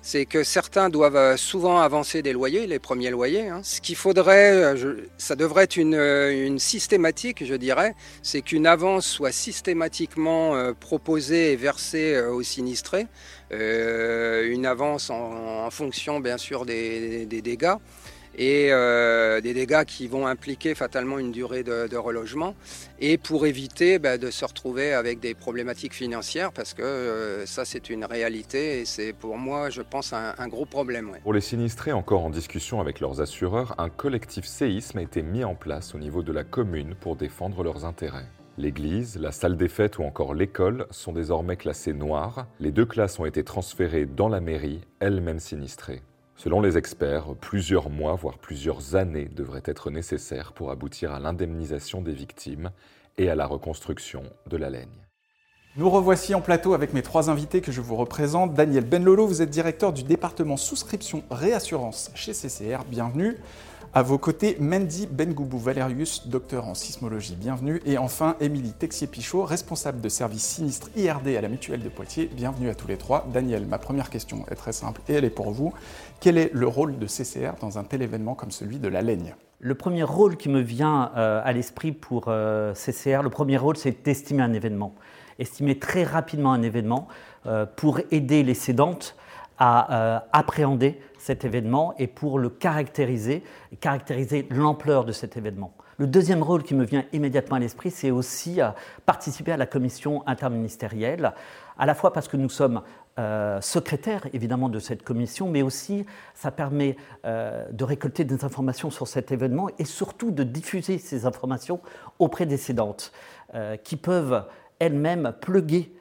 c'est 0.00 0.26
que 0.26 0.42
certains 0.42 0.88
doivent 0.88 1.16
euh, 1.16 1.36
souvent 1.36 1.78
avancer 1.78 2.22
des 2.22 2.32
loyers, 2.32 2.66
les 2.66 2.78
premiers 2.78 3.10
loyers. 3.10 3.48
Hein. 3.48 3.60
Ce 3.62 3.80
qu'il 3.80 3.96
faudrait, 3.96 4.52
euh, 4.52 4.96
ça 5.16 5.36
devrait 5.36 5.64
être 5.64 5.78
euh, 5.78 6.46
une, 6.46 6.58
systématique, 6.58 7.44
je 7.44 7.54
dirais, 7.54 7.94
c'est 8.22 8.42
qu'une 8.42 8.66
avance 8.66 9.06
soit 9.06 9.32
systématiquement 9.32 10.72
proposée 10.74 11.52
et 11.52 11.56
versée 11.56 12.20
aux 12.20 12.42
sinistrés, 12.42 13.06
une 13.50 14.66
avance 14.66 15.10
en, 15.10 15.70
fonction 15.70 16.20
bien 16.20 16.38
sûr 16.38 16.64
des 16.66 17.26
dégâts 17.26 17.76
et 18.36 18.68
euh, 18.70 19.40
des 19.40 19.54
dégâts 19.54 19.84
qui 19.84 20.06
vont 20.08 20.26
impliquer 20.26 20.74
fatalement 20.74 21.18
une 21.18 21.32
durée 21.32 21.62
de, 21.62 21.96
relogement 21.96 22.54
et 23.00 23.18
pour 23.18 23.46
éviter 23.46 23.98
bah, 23.98 24.18
de 24.18 24.30
se 24.30 24.44
retrouver 24.44 24.92
avec 24.92 25.20
des 25.20 25.34
problématiques 25.34 25.94
financières 25.94 26.52
parce 26.52 26.74
que 26.74 26.82
euh, 26.82 27.46
ça 27.46 27.64
c'est 27.64 27.90
une 27.90 28.04
réalité 28.04 28.80
et 28.80 28.84
c'est 28.84 29.12
pour 29.12 29.36
moi 29.36 29.70
je 29.70 29.82
pense 29.82 30.12
un, 30.12 30.48
gros 30.48 30.66
problème. 30.66 31.12
Pour 31.22 31.32
les 31.32 31.40
sinistrés 31.40 31.92
encore 31.92 32.24
en 32.24 32.30
discussion 32.30 32.80
avec 32.80 33.00
leurs 33.00 33.20
assureurs, 33.20 33.74
un 33.78 33.88
collectif 33.88 34.44
séisme 34.44 34.98
a 34.98 35.02
été 35.02 35.22
mis 35.22 35.44
en 35.44 35.54
place 35.54 35.94
au 35.94 35.98
niveau 35.98 36.22
de 36.22 36.32
la 36.32 36.44
commune 36.44 36.94
pour 36.94 37.16
défendre 37.16 37.62
leurs 37.62 37.84
intérêts. 37.84 38.26
L'église, 38.58 39.16
la 39.16 39.32
salle 39.32 39.56
des 39.56 39.68
fêtes 39.68 39.98
ou 39.98 40.02
encore 40.02 40.34
l'école 40.34 40.86
sont 40.90 41.12
désormais 41.12 41.56
classées 41.56 41.94
noires. 41.94 42.46
Les 42.60 42.70
deux 42.70 42.84
classes 42.84 43.18
ont 43.18 43.24
été 43.24 43.44
transférées 43.44 44.04
dans 44.04 44.28
la 44.28 44.40
mairie, 44.40 44.82
elle-même 45.00 45.40
sinistrée. 45.40 46.02
Selon 46.36 46.60
les 46.60 46.76
experts, 46.76 47.34
plusieurs 47.40 47.90
mois, 47.90 48.14
voire 48.14 48.38
plusieurs 48.38 48.96
années 48.96 49.28
devraient 49.34 49.62
être 49.64 49.90
nécessaires 49.90 50.52
pour 50.52 50.70
aboutir 50.70 51.12
à 51.12 51.20
l'indemnisation 51.20 52.02
des 52.02 52.12
victimes 52.12 52.70
et 53.18 53.30
à 53.30 53.34
la 53.34 53.46
reconstruction 53.46 54.24
de 54.46 54.56
la 54.56 54.70
Laigne. 54.70 54.88
Nous 55.76 55.88
revoici 55.88 56.34
en 56.34 56.42
plateau 56.42 56.74
avec 56.74 56.92
mes 56.92 57.00
trois 57.00 57.30
invités 57.30 57.62
que 57.62 57.72
je 57.72 57.80
vous 57.80 57.96
représente. 57.96 58.52
Daniel 58.52 58.84
Benlolo, 58.84 59.26
vous 59.26 59.40
êtes 59.40 59.48
directeur 59.48 59.92
du 59.92 60.02
département 60.02 60.58
souscription 60.58 61.22
réassurance 61.30 62.10
chez 62.14 62.32
CCR. 62.32 62.84
Bienvenue. 62.86 63.38
À 63.94 64.00
vos 64.00 64.16
côtés, 64.16 64.56
Mendy 64.58 65.06
Bengoubou 65.06 65.58
Valerius, 65.58 66.26
docteur 66.26 66.66
en 66.66 66.72
sismologie, 66.72 67.36
bienvenue. 67.36 67.82
Et 67.84 67.98
enfin, 67.98 68.36
Émilie 68.40 68.72
Texier-Pichot, 68.72 69.44
responsable 69.44 70.00
de 70.00 70.08
service 70.08 70.44
sinistre 70.44 70.88
IRD 70.96 71.36
à 71.36 71.42
la 71.42 71.48
Mutuelle 71.50 71.82
de 71.82 71.90
Poitiers. 71.90 72.30
Bienvenue 72.34 72.70
à 72.70 72.74
tous 72.74 72.88
les 72.88 72.96
trois. 72.96 73.28
Daniel, 73.34 73.66
ma 73.66 73.76
première 73.76 74.08
question 74.08 74.46
est 74.50 74.54
très 74.54 74.72
simple 74.72 75.02
et 75.10 75.12
elle 75.12 75.26
est 75.26 75.30
pour 75.30 75.50
vous. 75.50 75.74
Quel 76.20 76.38
est 76.38 76.50
le 76.54 76.66
rôle 76.66 76.98
de 76.98 77.06
CCR 77.06 77.56
dans 77.60 77.78
un 77.78 77.84
tel 77.84 78.00
événement 78.00 78.34
comme 78.34 78.50
celui 78.50 78.78
de 78.78 78.88
la 78.88 79.02
Laigne? 79.02 79.34
Le 79.60 79.74
premier 79.74 80.04
rôle 80.04 80.38
qui 80.38 80.48
me 80.48 80.60
vient 80.60 81.12
euh, 81.18 81.42
à 81.44 81.52
l'esprit 81.52 81.92
pour 81.92 82.28
euh, 82.28 82.72
CCR, 82.72 83.22
le 83.22 83.28
premier 83.28 83.58
rôle, 83.58 83.76
c'est 83.76 84.06
d'estimer 84.06 84.42
un 84.42 84.54
événement. 84.54 84.94
Estimer 85.38 85.78
très 85.78 86.04
rapidement 86.04 86.54
un 86.54 86.62
événement 86.62 87.08
euh, 87.44 87.66
pour 87.66 88.00
aider 88.10 88.42
les 88.42 88.54
cédantes 88.54 89.16
à 89.58 90.24
appréhender 90.32 91.00
cet 91.18 91.44
événement 91.44 91.94
et 91.98 92.08
pour 92.08 92.38
le 92.38 92.50
caractériser, 92.50 93.42
caractériser 93.80 94.46
l'ampleur 94.50 95.04
de 95.04 95.12
cet 95.12 95.36
événement. 95.36 95.72
Le 95.98 96.06
deuxième 96.08 96.42
rôle 96.42 96.64
qui 96.64 96.74
me 96.74 96.84
vient 96.84 97.04
immédiatement 97.12 97.56
à 97.56 97.58
l'esprit, 97.60 97.92
c'est 97.92 98.10
aussi 98.10 98.60
euh, 98.60 98.70
participer 99.06 99.52
à 99.52 99.56
la 99.56 99.66
commission 99.66 100.26
interministérielle, 100.26 101.32
à 101.78 101.86
la 101.86 101.94
fois 101.94 102.12
parce 102.12 102.26
que 102.26 102.36
nous 102.36 102.48
sommes 102.48 102.82
euh, 103.20 103.60
secrétaires 103.60 104.26
évidemment 104.32 104.68
de 104.68 104.80
cette 104.80 105.04
commission, 105.04 105.48
mais 105.48 105.62
aussi 105.62 106.04
ça 106.34 106.50
permet 106.50 106.96
euh, 107.24 107.66
de 107.70 107.84
récolter 107.84 108.24
des 108.24 108.44
informations 108.44 108.90
sur 108.90 109.06
cet 109.06 109.30
événement 109.30 109.68
et 109.78 109.84
surtout 109.84 110.32
de 110.32 110.42
diffuser 110.42 110.98
ces 110.98 111.24
informations 111.24 111.80
auprès 112.18 112.46
des 112.46 112.58
qui 113.84 113.96
peuvent 113.96 114.44
elles-mêmes 114.78 115.34
pluguer 115.40 115.94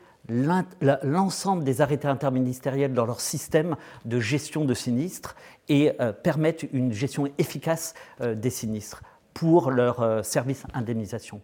l'ensemble 1.03 1.63
des 1.63 1.81
arrêtés 1.81 2.07
interministériels 2.07 2.93
dans 2.93 3.05
leur 3.05 3.19
système 3.19 3.75
de 4.05 4.19
gestion 4.19 4.65
de 4.65 4.73
sinistres 4.73 5.35
et 5.69 5.93
euh, 5.99 6.11
permettent 6.13 6.65
une 6.73 6.91
gestion 6.91 7.27
efficace 7.37 7.93
euh, 8.21 8.35
des 8.35 8.49
sinistres 8.49 9.03
pour 9.33 9.71
leur 9.71 10.01
euh, 10.01 10.23
service 10.23 10.63
indemnisation. 10.73 11.41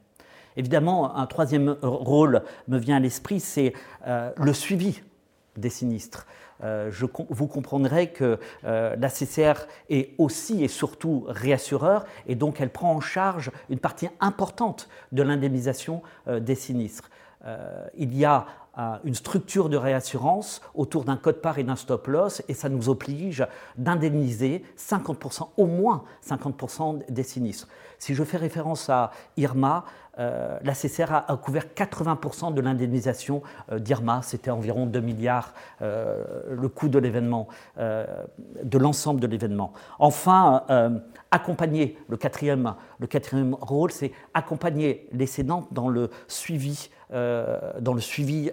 Évidemment, 0.56 1.16
un 1.16 1.28
troisième 1.28 1.78
rôle 1.82 2.44
me 2.68 2.78
vient 2.78 2.98
à 2.98 3.00
l'esprit, 3.00 3.40
c'est 3.40 3.74
le 4.08 4.54
suivi 4.54 5.04
des 5.56 5.70
sinistres. 5.70 6.26
Je, 6.64 7.06
vous 7.30 7.46
comprendrez 7.46 8.10
que 8.10 8.40
la 8.64 9.08
CCR 9.08 9.68
est 9.92 10.16
aussi 10.18 10.64
et 10.64 10.68
surtout 10.68 11.26
réassureur 11.28 12.06
et 12.26 12.34
donc 12.34 12.60
elle 12.60 12.72
prend 12.72 12.92
en 12.92 13.02
charge 13.02 13.52
une 13.70 13.78
partie 13.78 14.10
importante 14.20 14.90
de 15.12 15.22
l'indemnisation 15.22 16.02
des 16.28 16.56
sinistres. 16.56 17.12
il 17.96 18.18
y 18.18 18.26
a 18.26 18.48
une 19.04 19.16
structure 19.16 19.70
de 19.70 19.78
réassurance 19.78 20.62
autour 20.76 21.04
d'un 21.04 21.18
code 21.18 21.42
part 21.42 21.58
et 21.58 21.64
d'un 21.64 21.76
stop 21.76 22.08
loss 22.08 22.44
et 22.48 22.54
ça 22.54 22.70
nous 22.70 22.90
oblige 22.90 23.46
d'indemniser 23.76 24.64
50%, 24.78 25.50
au 25.58 25.66
moins 25.66 26.04
50% 26.28 27.12
des 27.12 27.24
sinistres. 27.24 27.68
Si 27.98 28.14
je 28.14 28.24
fais 28.24 28.38
référence 28.38 28.90
à 28.90 29.12
Irma, 29.36 29.84
euh, 30.20 30.58
la 30.64 30.74
CCR 30.74 31.12
a, 31.12 31.38
couvert 31.38 31.66
80% 31.76 32.54
de 32.54 32.62
l'indemnisation 32.62 33.42
d'IRMA, 33.72 34.22
c'était 34.24 34.52
environ 34.52 34.86
2 34.86 35.00
milliards 35.00 35.54
le 35.82 36.68
coût 36.68 36.90
de 36.90 37.00
l'événement, 37.00 37.48
de 37.78 38.78
l'ensemble 38.78 39.20
de 39.20 39.28
l'événement. 39.28 39.74
Enfin, 40.00 40.64
accompagner, 41.32 41.98
le 42.08 42.18
quatrième, 42.18 42.76
le 43.00 43.08
quatrième 43.08 43.56
rôle, 43.60 43.92
c'est 43.92 44.12
accompagner 44.34 45.08
les 45.12 45.28
cédants 45.28 45.68
dans 45.72 45.90
le 45.90 46.10
suivi 46.28 46.90
euh, 47.14 47.72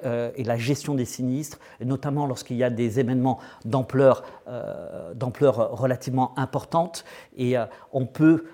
euh, 0.04 0.30
et 0.37 0.44
la 0.44 0.56
gestion 0.56 0.94
des 0.94 1.04
sinistres, 1.04 1.59
notamment 1.80 2.26
lorsqu'il 2.26 2.56
y 2.56 2.62
a 2.62 2.71
des 2.71 3.00
événements 3.00 3.40
d'ampleur 3.64 4.23
euh, 4.47 5.12
relativement 5.16 6.38
importante. 6.38 7.04
Et 7.37 7.56
on 7.92 8.06
peut, 8.06 8.44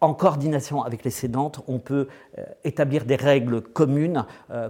en 0.00 0.14
coordination 0.14 0.82
avec 0.82 1.04
les 1.04 1.10
cédantes, 1.10 1.60
établir 2.64 3.04
des 3.04 3.16
règles 3.16 3.60
communes 3.60 4.24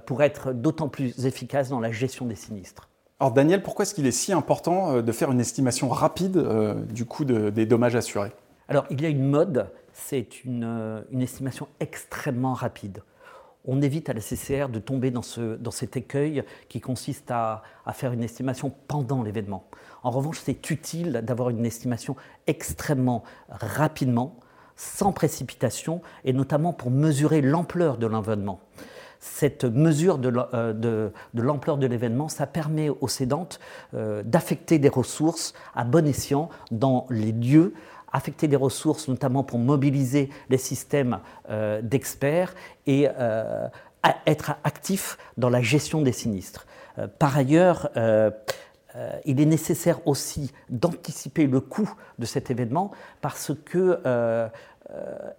pour 0.06 0.22
être 0.22 0.52
d'autant 0.52 0.88
plus 0.88 1.26
efficace 1.26 1.68
dans 1.68 1.80
la 1.80 1.92
gestion 1.92 2.26
des 2.26 2.34
sinistres. 2.34 2.88
Alors 3.20 3.32
Daniel, 3.32 3.62
pourquoi 3.62 3.84
est-ce 3.84 3.94
qu'il 3.94 4.06
est 4.06 4.10
si 4.10 4.32
important 4.32 5.00
de 5.00 5.12
faire 5.12 5.30
une 5.30 5.40
estimation 5.40 5.88
rapide 5.88 6.44
du 6.90 7.04
coût 7.04 7.24
des 7.24 7.66
dommages 7.66 7.94
assurés? 7.94 8.32
Alors 8.68 8.84
il 8.90 9.00
y 9.00 9.06
a 9.06 9.08
une 9.08 9.28
mode, 9.28 9.70
c'est 9.92 10.44
une, 10.44 11.04
une 11.10 11.22
estimation 11.22 11.68
extrêmement 11.80 12.54
rapide 12.54 13.02
on 13.64 13.80
évite 13.80 14.08
à 14.08 14.12
la 14.12 14.20
CCR 14.20 14.68
de 14.68 14.78
tomber 14.78 15.10
dans, 15.10 15.22
cet 15.22 15.96
écueil 15.96 16.42
qui 16.68 16.80
consiste 16.80 17.30
à, 17.30 17.62
faire 17.92 18.12
une 18.12 18.22
estimation 18.22 18.72
pendant 18.88 19.22
l'événement. 19.22 19.68
En 20.02 20.10
revanche, 20.10 20.40
c'est 20.42 20.70
utile 20.70 21.22
d'avoir 21.22 21.50
une 21.50 21.64
estimation 21.64 22.16
extrêmement 22.46 23.22
rapidement, 23.48 24.36
sans 24.82 25.12
précipitation, 25.12 26.02
et 26.24 26.32
notamment 26.32 26.72
pour 26.72 26.90
mesurer 26.90 27.40
l'ampleur 27.40 27.98
de 27.98 28.06
l'événement. 28.06 28.60
Cette 29.20 29.64
mesure 29.64 30.18
de, 30.18 30.32
euh, 30.54 31.10
l'ampleur 31.34 31.78
de, 31.78 31.86
l'événement, 31.86 32.28
ça 32.28 32.48
permet 32.48 32.88
aux 32.88 33.06
cédantes 33.06 33.60
euh, 33.94 34.24
d'affecter 34.24 34.80
des 34.80 34.88
ressources 34.88 35.54
à 35.76 35.84
bon 35.84 36.06
escient 36.06 36.48
dans 36.72 37.06
les 37.10 37.30
lieux 37.30 37.74
affecter 38.14 38.46
des 38.46 38.56
ressources, 38.56 39.08
notamment 39.08 39.42
pour 39.42 39.58
mobiliser 39.58 40.28
les 40.50 40.58
systèmes 40.58 41.20
euh, 41.48 41.80
d'experts 41.80 42.54
et 42.86 43.06
être 44.26 44.56
actif 44.64 45.16
dans 45.38 45.48
la 45.48 45.62
gestion 45.62 46.02
des 46.02 46.12
sinistres. 46.12 46.66
Par 47.18 47.38
ailleurs, 47.38 47.88
il 49.24 49.40
est 49.40 49.46
nécessaire 49.46 50.06
aussi 50.06 50.52
d'anticiper 50.68 51.46
le 51.46 51.60
coût 51.60 51.92
de 52.18 52.26
cet 52.26 52.50
événement 52.50 52.90
parce 53.20 53.52
que 53.64 54.00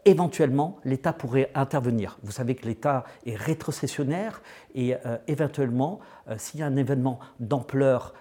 éventuellement 0.05 0.77
l'État 0.83 1.13
pourrait 1.13 1.51
intervenir. 1.53 2.17
Vous 2.23 2.31
savez 2.31 2.55
que 2.55 2.65
l'État 2.65 3.03
est 3.25 3.35
rétrocessionnaire 3.35 4.41
et 4.73 4.95
éventuellement, 5.27 5.99
s'il 6.37 6.61
y 6.61 6.63
a 6.63 6.65
un 6.65 6.75
événement 6.75 7.19
d'ampleur 7.39 8.13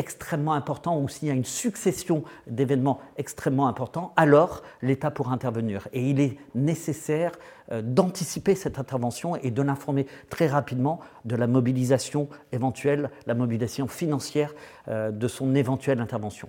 extrêmement 0.00 0.54
important 0.54 0.98
ou 0.98 1.08
s'il 1.08 1.28
y 1.28 1.30
a 1.30 1.34
une 1.34 1.44
succession 1.44 2.24
d'événements 2.46 3.00
extrêmement 3.18 3.68
importants, 3.68 4.14
alors 4.16 4.62
l'État 4.80 5.10
pourra 5.10 5.32
intervenir. 5.32 5.88
Et 5.92 6.08
il 6.08 6.20
est 6.20 6.38
nécessaire 6.54 7.32
euh, 7.70 7.82
d'anticiper 7.82 8.54
cette 8.54 8.78
intervention 8.78 9.36
et 9.36 9.50
de 9.50 9.60
l'informer 9.60 10.06
très 10.30 10.46
rapidement 10.46 11.00
de 11.26 11.36
la 11.36 11.46
mobilisation 11.46 12.28
éventuelle, 12.50 13.10
la 13.26 13.34
mobilisation 13.34 13.88
financière 13.88 14.54
euh, 14.88 15.10
de 15.10 15.28
son 15.28 15.54
éventuelle 15.54 16.00
intervention. 16.00 16.48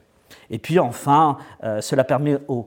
Et 0.50 0.58
puis 0.58 0.80
enfin, 0.80 1.38
euh, 1.64 1.82
cela 1.82 2.06
permet 2.06 2.40
aux, 2.48 2.66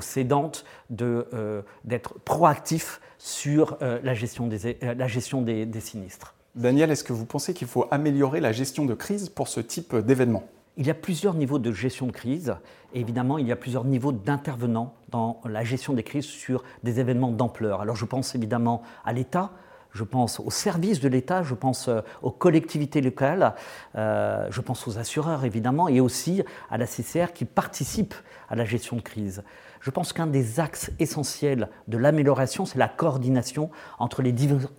cédantes 0.00 0.64
d'être 0.88 2.18
proactifs 2.24 3.00
sur 3.18 3.76
la 3.80 4.14
gestion 4.14 4.46
des 4.46 5.80
sinistres. 5.80 6.37
Daniel, 6.54 6.90
est-ce 6.90 7.04
que 7.04 7.12
vous 7.12 7.26
pensez 7.26 7.54
qu'il 7.54 7.68
faut 7.68 7.86
améliorer 7.90 8.40
la 8.40 8.52
gestion 8.52 8.84
de 8.84 8.94
crise 8.94 9.28
pour 9.28 9.48
ce 9.48 9.60
type 9.60 9.94
d'événement? 9.94 10.44
Il 10.76 10.86
y 10.86 10.90
a 10.90 10.94
plusieurs 10.94 11.34
niveaux 11.34 11.58
de 11.58 11.72
gestion 11.72 12.06
de 12.06 12.12
crise. 12.12 12.56
Et 12.94 13.00
évidemment, 13.00 13.38
il 13.38 13.46
y 13.46 13.52
a 13.52 13.56
plusieurs 13.56 13.84
niveaux 13.84 14.12
d'intervenants 14.12 14.94
dans 15.10 15.40
la 15.44 15.64
gestion 15.64 15.92
des 15.92 16.02
crises 16.02 16.24
sur 16.24 16.62
des 16.84 17.00
événements 17.00 17.30
d'ampleur. 17.30 17.80
Alors 17.80 17.96
je 17.96 18.04
pense 18.04 18.34
évidemment 18.34 18.82
à 19.04 19.12
l'État, 19.12 19.52
je 19.98 20.04
pense 20.04 20.38
aux 20.38 20.50
services 20.50 21.00
de 21.00 21.08
l'État, 21.08 21.42
je 21.42 21.54
pense 21.54 21.88
euh, 21.88 22.02
aux 22.22 22.30
collectivités 22.30 23.00
locales, 23.00 23.54
euh, 23.96 24.46
je 24.48 24.60
pense 24.60 24.86
aux 24.86 24.96
assureurs 24.96 25.44
évidemment, 25.44 25.88
et 25.88 26.00
aussi 26.00 26.44
à 26.70 26.78
la 26.78 26.86
CCR 26.86 27.32
qui 27.34 27.44
participe 27.44 28.14
à 28.48 28.54
la 28.54 28.64
gestion 28.64 28.96
de 28.96 29.02
crise. 29.02 29.42
Je 29.80 29.90
pense 29.90 30.12
qu'un 30.12 30.28
des 30.28 30.60
axes 30.60 30.92
essentiels 31.00 31.68
de 31.88 31.98
l'amélioration, 31.98 32.64
c'est 32.64 32.78
la 32.78 32.88
coordination 32.88 33.70
entre 33.98 34.22
les 34.22 34.32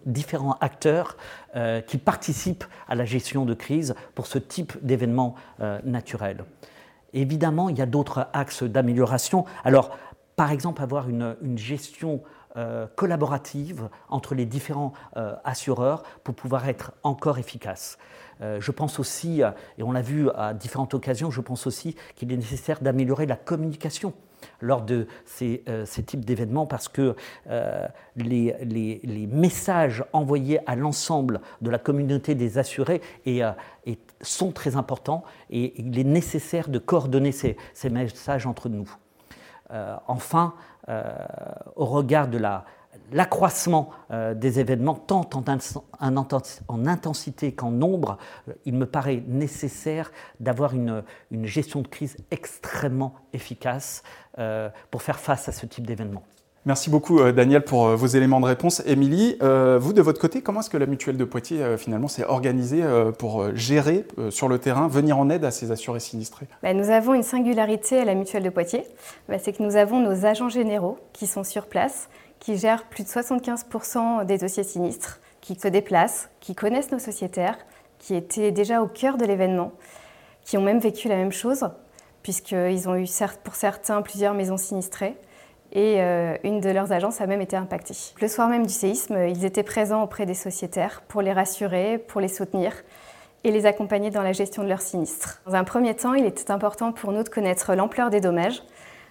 différents 0.05 0.57
acteurs 0.61 1.17
euh, 1.55 1.81
qui 1.81 1.97
participent 1.97 2.65
à 2.87 2.95
la 2.95 3.03
gestion 3.03 3.43
de 3.43 3.53
crise 3.53 3.95
pour 4.15 4.25
ce 4.25 4.37
type 4.39 4.73
d'événement 4.81 5.35
naturel. 5.83 6.45
Évidemment, 7.13 7.69
il 7.69 7.77
y 7.77 7.81
a 7.81 7.85
d'autres 7.85 8.27
axes 8.33 8.63
d'amélioration. 8.63 9.45
Alors, 9.63 9.97
par 10.35 10.51
exemple, 10.51 10.81
avoir 10.81 11.09
une, 11.09 11.35
une 11.41 11.57
gestion 11.57 12.21
euh, 12.57 12.87
collaborative 12.95 13.89
entre 14.07 14.33
les 14.33 14.47
différents 14.47 14.93
euh, 15.17 15.35
assureurs 15.43 16.01
pour 16.23 16.33
pouvoir 16.33 16.67
être 16.67 16.93
encore 17.03 17.37
efficace. 17.37 17.99
Euh, 18.41 18.59
je 18.59 18.71
pense 18.71 18.97
aussi, 18.97 19.41
et 19.77 19.83
on 19.83 19.91
l'a 19.91 20.01
vu 20.01 20.31
à 20.31 20.55
différentes 20.55 20.95
occasions, 20.95 21.29
je 21.29 21.41
pense 21.41 21.67
aussi 21.67 21.95
qu'il 22.15 22.33
est 22.33 22.37
nécessaire 22.37 22.79
d'améliorer 22.81 23.27
la 23.27 23.35
communication 23.35 24.13
lors 24.61 24.81
de 24.81 25.05
ces, 25.25 25.63
types 26.07 26.25
d'événements 26.25 26.65
parce 26.65 26.87
que 26.87 27.15
les, 28.15 29.27
messages 29.31 30.03
envoyés 30.11 30.59
à 30.67 30.75
l'ensemble 30.75 31.41
de 31.61 31.69
la 31.69 31.77
communauté 31.77 32.33
des 32.33 32.57
assurés 32.57 33.01
sont 34.21 34.51
très 34.51 34.75
importants 34.75 35.23
et 35.51 35.79
il 35.79 35.99
est 35.99 36.03
nécessaire 36.03 36.69
de 36.69 36.79
coordonner 36.79 37.31
ces, 37.31 37.57
messages 37.91 38.47
entre 38.47 38.69
nous. 38.69 38.89
enfin, 40.07 40.55
au 41.75 41.85
regard 41.85 42.27
de 42.27 42.39
l'accroissement 43.11 43.89
euh, 44.11 44.33
des 44.33 44.59
événements, 44.59 44.95
tant 44.95 45.29
en, 45.33 46.85
intensité 46.87 47.51
qu'en 47.53 47.71
nombre, 47.71 48.17
euh, 48.47 48.53
il 48.65 48.75
me 48.75 48.85
paraît 48.85 49.23
nécessaire 49.27 50.11
d'avoir 50.39 50.73
une, 50.73 51.03
gestion 51.43 51.81
de 51.81 51.87
crise 51.87 52.17
extrêmement 52.31 53.13
efficace 53.33 54.03
pour 54.89 55.01
faire 55.01 55.19
face 55.19 55.49
à 55.49 55.51
ce 55.51 55.65
type 55.65 55.85
d'événements. 55.85 56.23
Merci 56.65 56.89
beaucoup 56.89 57.19
euh, 57.19 57.31
Daniel 57.31 57.63
pour 57.63 57.87
euh, 57.87 57.95
vos 57.95 58.07
éléments 58.07 58.41
de 58.41 58.45
réponse. 58.45 58.83
Émilie, 58.85 59.37
euh, 59.41 59.79
vous 59.79 59.93
de 59.93 60.01
votre 60.01 60.19
côté, 60.19 60.41
comment 60.41 60.59
est-ce 60.59 60.69
que 60.69 60.77
la 60.77 60.87
mutuelle 60.87 61.15
de 61.15 61.23
Poitiers 61.23 61.77
finalement 61.77 62.09
s'est 62.09 62.25
organisée 62.25 62.83
pour 63.17 63.55
gérer 63.55 64.05
sur 64.29 64.49
le 64.49 64.59
terrain, 64.59 64.87
venir 64.87 65.17
en 65.17 65.29
aide 65.29 65.45
à 65.45 65.51
ces 65.51 65.71
assurés 65.71 65.99
sinistrés? 65.99 66.47
Bah, 66.61 66.73
Nous 66.73 66.89
avons 66.89 67.13
une 67.13 67.23
singularité 67.23 67.99
à 67.99 68.05
la 68.05 68.13
mutuelle 68.13 68.43
de 68.43 68.49
Poitiers, 68.49 68.83
bah, 69.29 69.39
c'est 69.39 69.53
que 69.53 69.63
nous 69.63 69.75
avons 69.77 69.99
nos 69.99 70.25
agents 70.25 70.49
généraux 70.49 70.97
qui 71.13 71.27
sont 71.27 71.43
sur 71.43 71.67
place, 71.67 72.09
qui 72.39 72.57
gèrent 72.57 72.83
plus 72.85 73.03
de 73.03 73.09
75% 73.09 74.25
des 74.25 74.37
dossiers 74.37 74.63
sinistres, 74.63 75.19
qui 75.41 75.55
se 75.55 75.67
déplacent, 75.67 76.29
qui 76.39 76.55
connaissent 76.55 76.91
nos 76.91 76.99
sociétaires, 76.99 77.57
qui 77.99 78.15
étaient 78.15 78.51
déjà 78.51 78.81
au 78.81 78.87
cœur 78.87 79.17
de 79.17 79.25
l'événement, 79.25 79.71
qui 80.43 80.57
ont 80.57 80.63
même 80.63 80.79
vécu 80.79 81.07
la 81.07 81.15
même 81.15 81.31
chose, 81.31 81.69
puisqu'ils 82.21 82.89
ont 82.89 82.95
eu 82.95 83.07
pour 83.43 83.55
certains 83.55 84.01
plusieurs 84.01 84.33
maisons 84.33 84.57
sinistrées 84.57 85.15
et 85.71 86.01
euh, 86.01 86.35
une 86.43 86.61
de 86.61 86.69
leurs 86.69 86.91
agences 86.91 87.21
a 87.21 87.27
même 87.27 87.41
été 87.41 87.55
impactée. 87.55 87.95
Le 88.21 88.27
soir 88.27 88.49
même 88.49 88.65
du 88.65 88.73
séisme, 88.73 89.17
ils 89.27 89.45
étaient 89.45 89.63
présents 89.63 90.03
auprès 90.03 90.25
des 90.25 90.33
sociétaires 90.33 91.01
pour 91.07 91.21
les 91.21 91.33
rassurer, 91.33 91.97
pour 91.97 92.21
les 92.21 92.27
soutenir 92.27 92.73
et 93.43 93.51
les 93.51 93.65
accompagner 93.65 94.09
dans 94.09 94.21
la 94.21 94.33
gestion 94.33 94.63
de 94.63 94.67
leurs 94.67 94.81
sinistres. 94.81 95.41
Dans 95.45 95.55
un 95.55 95.63
premier 95.63 95.95
temps, 95.95 96.13
il 96.13 96.25
était 96.25 96.51
important 96.51 96.91
pour 96.91 97.11
nous 97.11 97.23
de 97.23 97.29
connaître 97.29 97.73
l'ampleur 97.75 98.09
des 98.09 98.19
dommages. 98.19 98.61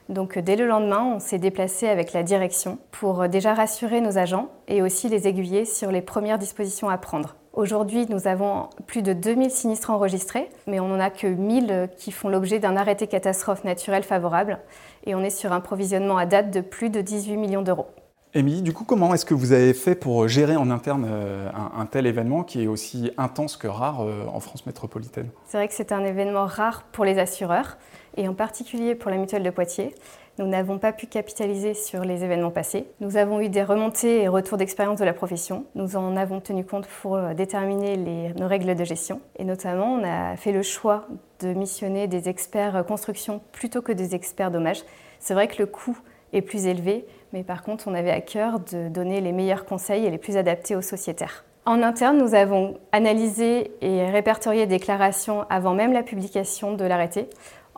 Donc 0.08 0.38
dès 0.38 0.56
le 0.56 0.66
lendemain, 0.66 1.04
on 1.04 1.18
s'est 1.18 1.38
déplacé 1.38 1.86
avec 1.86 2.12
la 2.12 2.22
direction 2.22 2.78
pour 2.90 3.22
euh, 3.22 3.28
déjà 3.28 3.54
rassurer 3.54 4.00
nos 4.00 4.18
agents 4.18 4.48
et 4.66 4.82
aussi 4.82 5.08
les 5.08 5.28
aiguiller 5.28 5.64
sur 5.64 5.90
les 5.92 6.02
premières 6.02 6.38
dispositions 6.38 6.88
à 6.88 6.98
prendre. 6.98 7.36
Aujourd'hui, 7.58 8.06
nous 8.08 8.28
avons 8.28 8.68
plus 8.86 9.02
de 9.02 9.12
2000 9.12 9.50
sinistres 9.50 9.90
enregistrés, 9.90 10.48
mais 10.68 10.78
on 10.78 10.86
n'en 10.86 11.00
a 11.00 11.10
que 11.10 11.26
1000 11.26 11.88
qui 11.96 12.12
font 12.12 12.28
l'objet 12.28 12.60
d'un 12.60 12.76
arrêté 12.76 13.08
catastrophe 13.08 13.64
naturelle 13.64 14.04
favorable. 14.04 14.60
Et 15.06 15.16
on 15.16 15.24
est 15.24 15.30
sur 15.30 15.52
un 15.52 15.58
provisionnement 15.58 16.18
à 16.18 16.24
date 16.24 16.52
de 16.52 16.60
plus 16.60 16.88
de 16.88 17.00
18 17.00 17.36
millions 17.36 17.62
d'euros. 17.62 17.86
Émilie, 18.32 18.62
du 18.62 18.72
coup, 18.72 18.84
comment 18.84 19.12
est-ce 19.12 19.24
que 19.24 19.34
vous 19.34 19.50
avez 19.50 19.74
fait 19.74 19.96
pour 19.96 20.28
gérer 20.28 20.54
en 20.54 20.70
interne 20.70 21.04
euh, 21.10 21.50
un, 21.76 21.86
tel 21.86 22.06
événement 22.06 22.44
qui 22.44 22.62
est 22.62 22.68
aussi 22.68 23.10
intense 23.18 23.56
que 23.56 23.66
rare 23.66 24.02
euh, 24.02 24.26
en 24.32 24.38
France 24.38 24.64
métropolitaine? 24.64 25.30
C'est 25.48 25.56
vrai 25.56 25.66
que 25.66 25.74
c'est 25.74 25.90
un 25.90 26.04
événement 26.04 26.46
rare 26.46 26.84
pour 26.92 27.04
les 27.04 27.18
assureurs 27.18 27.76
et 28.16 28.28
en 28.28 28.34
particulier 28.34 28.94
pour 28.94 29.10
la 29.10 29.16
mutuelle 29.16 29.42
de 29.42 29.50
Poitiers. 29.50 29.96
Nous 30.38 30.46
n'avons 30.46 30.78
pas 30.78 30.92
pu 30.92 31.06
capitaliser 31.06 31.74
sur 31.74 32.04
les 32.04 32.22
événements 32.22 32.52
passés. 32.52 32.86
Nous 33.00 33.16
avons 33.16 33.40
eu 33.40 33.48
des 33.48 33.64
remontées 33.64 34.22
et 34.22 34.28
retours 34.28 34.56
d'expérience 34.56 35.00
de 35.00 35.04
la 35.04 35.12
profession. 35.12 35.64
Nous 35.74 35.96
en 35.96 36.16
avons 36.16 36.40
tenu 36.40 36.64
compte 36.64 36.86
pour 36.86 37.16
euh, 37.16 37.34
déterminer 37.34 37.96
nos 38.38 38.46
règles 38.46 38.76
de 38.76 38.84
gestion. 38.84 39.20
Et 39.36 39.44
notamment, 39.44 39.94
on 39.94 40.04
a 40.04 40.36
fait 40.36 40.52
le 40.52 40.62
choix 40.62 41.08
de 41.40 41.52
missionner 41.54 42.06
des 42.06 42.28
experts 42.28 42.84
construction 42.86 43.40
plutôt 43.50 43.82
que 43.82 43.90
des 43.90 44.14
experts 44.14 44.52
dommages. 44.52 44.84
C'est 45.18 45.34
vrai 45.34 45.48
que 45.48 45.60
le 45.60 45.66
coût 45.66 45.98
est 46.32 46.42
plus 46.42 46.66
élevé, 46.66 47.04
mais 47.32 47.42
par 47.42 47.64
contre, 47.64 47.88
on 47.88 47.94
avait 47.94 48.12
à 48.12 48.20
cœur 48.20 48.60
de 48.60 48.88
donner 48.88 49.20
les 49.20 49.32
meilleurs 49.32 49.64
conseils 49.64 50.06
et 50.06 50.10
les 50.10 50.18
plus 50.18 50.36
adaptés 50.36 50.76
aux 50.76 50.82
sociétaires. 50.82 51.44
En 51.68 51.82
interne, 51.82 52.16
nous 52.16 52.34
avons 52.34 52.78
analysé 52.92 53.72
et 53.82 54.08
répertorié 54.10 54.66
des 54.66 54.78
déclarations 54.78 55.44
avant 55.50 55.74
même 55.74 55.92
la 55.92 56.02
publication 56.02 56.72
de 56.72 56.84
l'arrêté, 56.84 57.28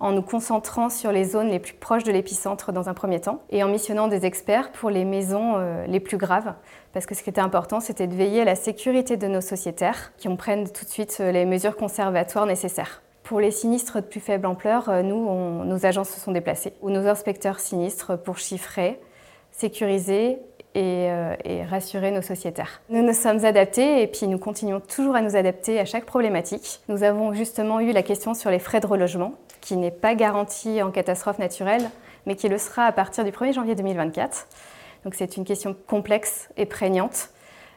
en 0.00 0.12
nous 0.12 0.22
concentrant 0.22 0.88
sur 0.88 1.12
les 1.12 1.24
zones 1.24 1.48
les 1.48 1.58
plus 1.58 1.74
proches 1.74 2.04
de 2.04 2.10
l'épicentre 2.10 2.72
dans 2.72 2.88
un 2.88 2.94
premier 2.94 3.20
temps, 3.20 3.42
et 3.50 3.62
en 3.62 3.68
missionnant 3.68 4.08
des 4.08 4.26
experts 4.26 4.72
pour 4.72 4.90
les 4.90 5.04
maisons 5.04 5.54
euh, 5.56 5.86
les 5.86 6.00
plus 6.00 6.16
graves, 6.16 6.54
parce 6.92 7.06
que 7.06 7.14
ce 7.14 7.22
qui 7.22 7.30
était 7.30 7.40
important, 7.40 7.80
c'était 7.80 8.06
de 8.06 8.14
veiller 8.14 8.42
à 8.42 8.44
la 8.44 8.56
sécurité 8.56 9.16
de 9.16 9.28
nos 9.28 9.40
sociétaires, 9.40 10.12
qui 10.16 10.28
en 10.28 10.36
prennent 10.36 10.68
tout 10.70 10.84
de 10.84 10.90
suite 10.90 11.18
euh, 11.20 11.30
les 11.30 11.44
mesures 11.44 11.76
conservatoires 11.76 12.46
nécessaires. 12.46 13.02
Pour 13.22 13.40
les 13.40 13.50
sinistres 13.50 13.96
de 13.96 14.06
plus 14.06 14.20
faible 14.20 14.46
ampleur, 14.46 14.88
euh, 14.88 15.02
nous, 15.02 15.64
nos 15.64 15.86
agents 15.86 16.04
se 16.04 16.18
sont 16.18 16.32
déplacés, 16.32 16.72
ou 16.80 16.90
nos 16.90 17.06
inspecteurs 17.06 17.60
sinistres 17.60 18.18
pour 18.18 18.38
chiffrer, 18.38 18.98
sécuriser 19.52 20.38
euh, 20.76 21.34
et, 21.44 21.64
rassurer 21.64 22.12
nos 22.12 22.22
sociétaires. 22.22 22.80
Nous 22.90 23.02
nous 23.02 23.12
sommes 23.12 23.44
adaptés 23.44 24.02
et 24.02 24.06
puis 24.06 24.28
nous 24.28 24.38
continuons 24.38 24.78
toujours 24.78 25.16
à 25.16 25.20
nous 25.20 25.34
adapter 25.34 25.80
à 25.80 25.84
chaque 25.84 26.04
problématique. 26.04 26.80
Nous 26.88 27.02
avons 27.02 27.32
justement 27.32 27.80
eu 27.80 27.90
la 27.90 28.04
question 28.04 28.34
sur 28.34 28.50
les 28.50 28.60
frais 28.60 28.78
de 28.78 28.86
relogement, 28.86 29.32
qui 29.60 29.76
n'est 29.76 29.90
pas 29.90 30.14
garanti 30.14 30.82
en 30.82 30.90
catastrophe 30.90 31.38
naturelle, 31.38 31.90
mais 32.26 32.36
qui 32.36 32.48
le 32.48 32.58
sera 32.58 32.84
à 32.84 32.92
partir 32.92 33.24
du 33.24 33.30
1er 33.30 33.52
janvier 33.52 33.74
2024. 33.74 34.46
Donc 35.04 35.14
c'est 35.14 35.36
une 35.36 35.44
question 35.44 35.76
complexe 35.86 36.48
et 36.56 36.66
prégnante, 36.66 37.30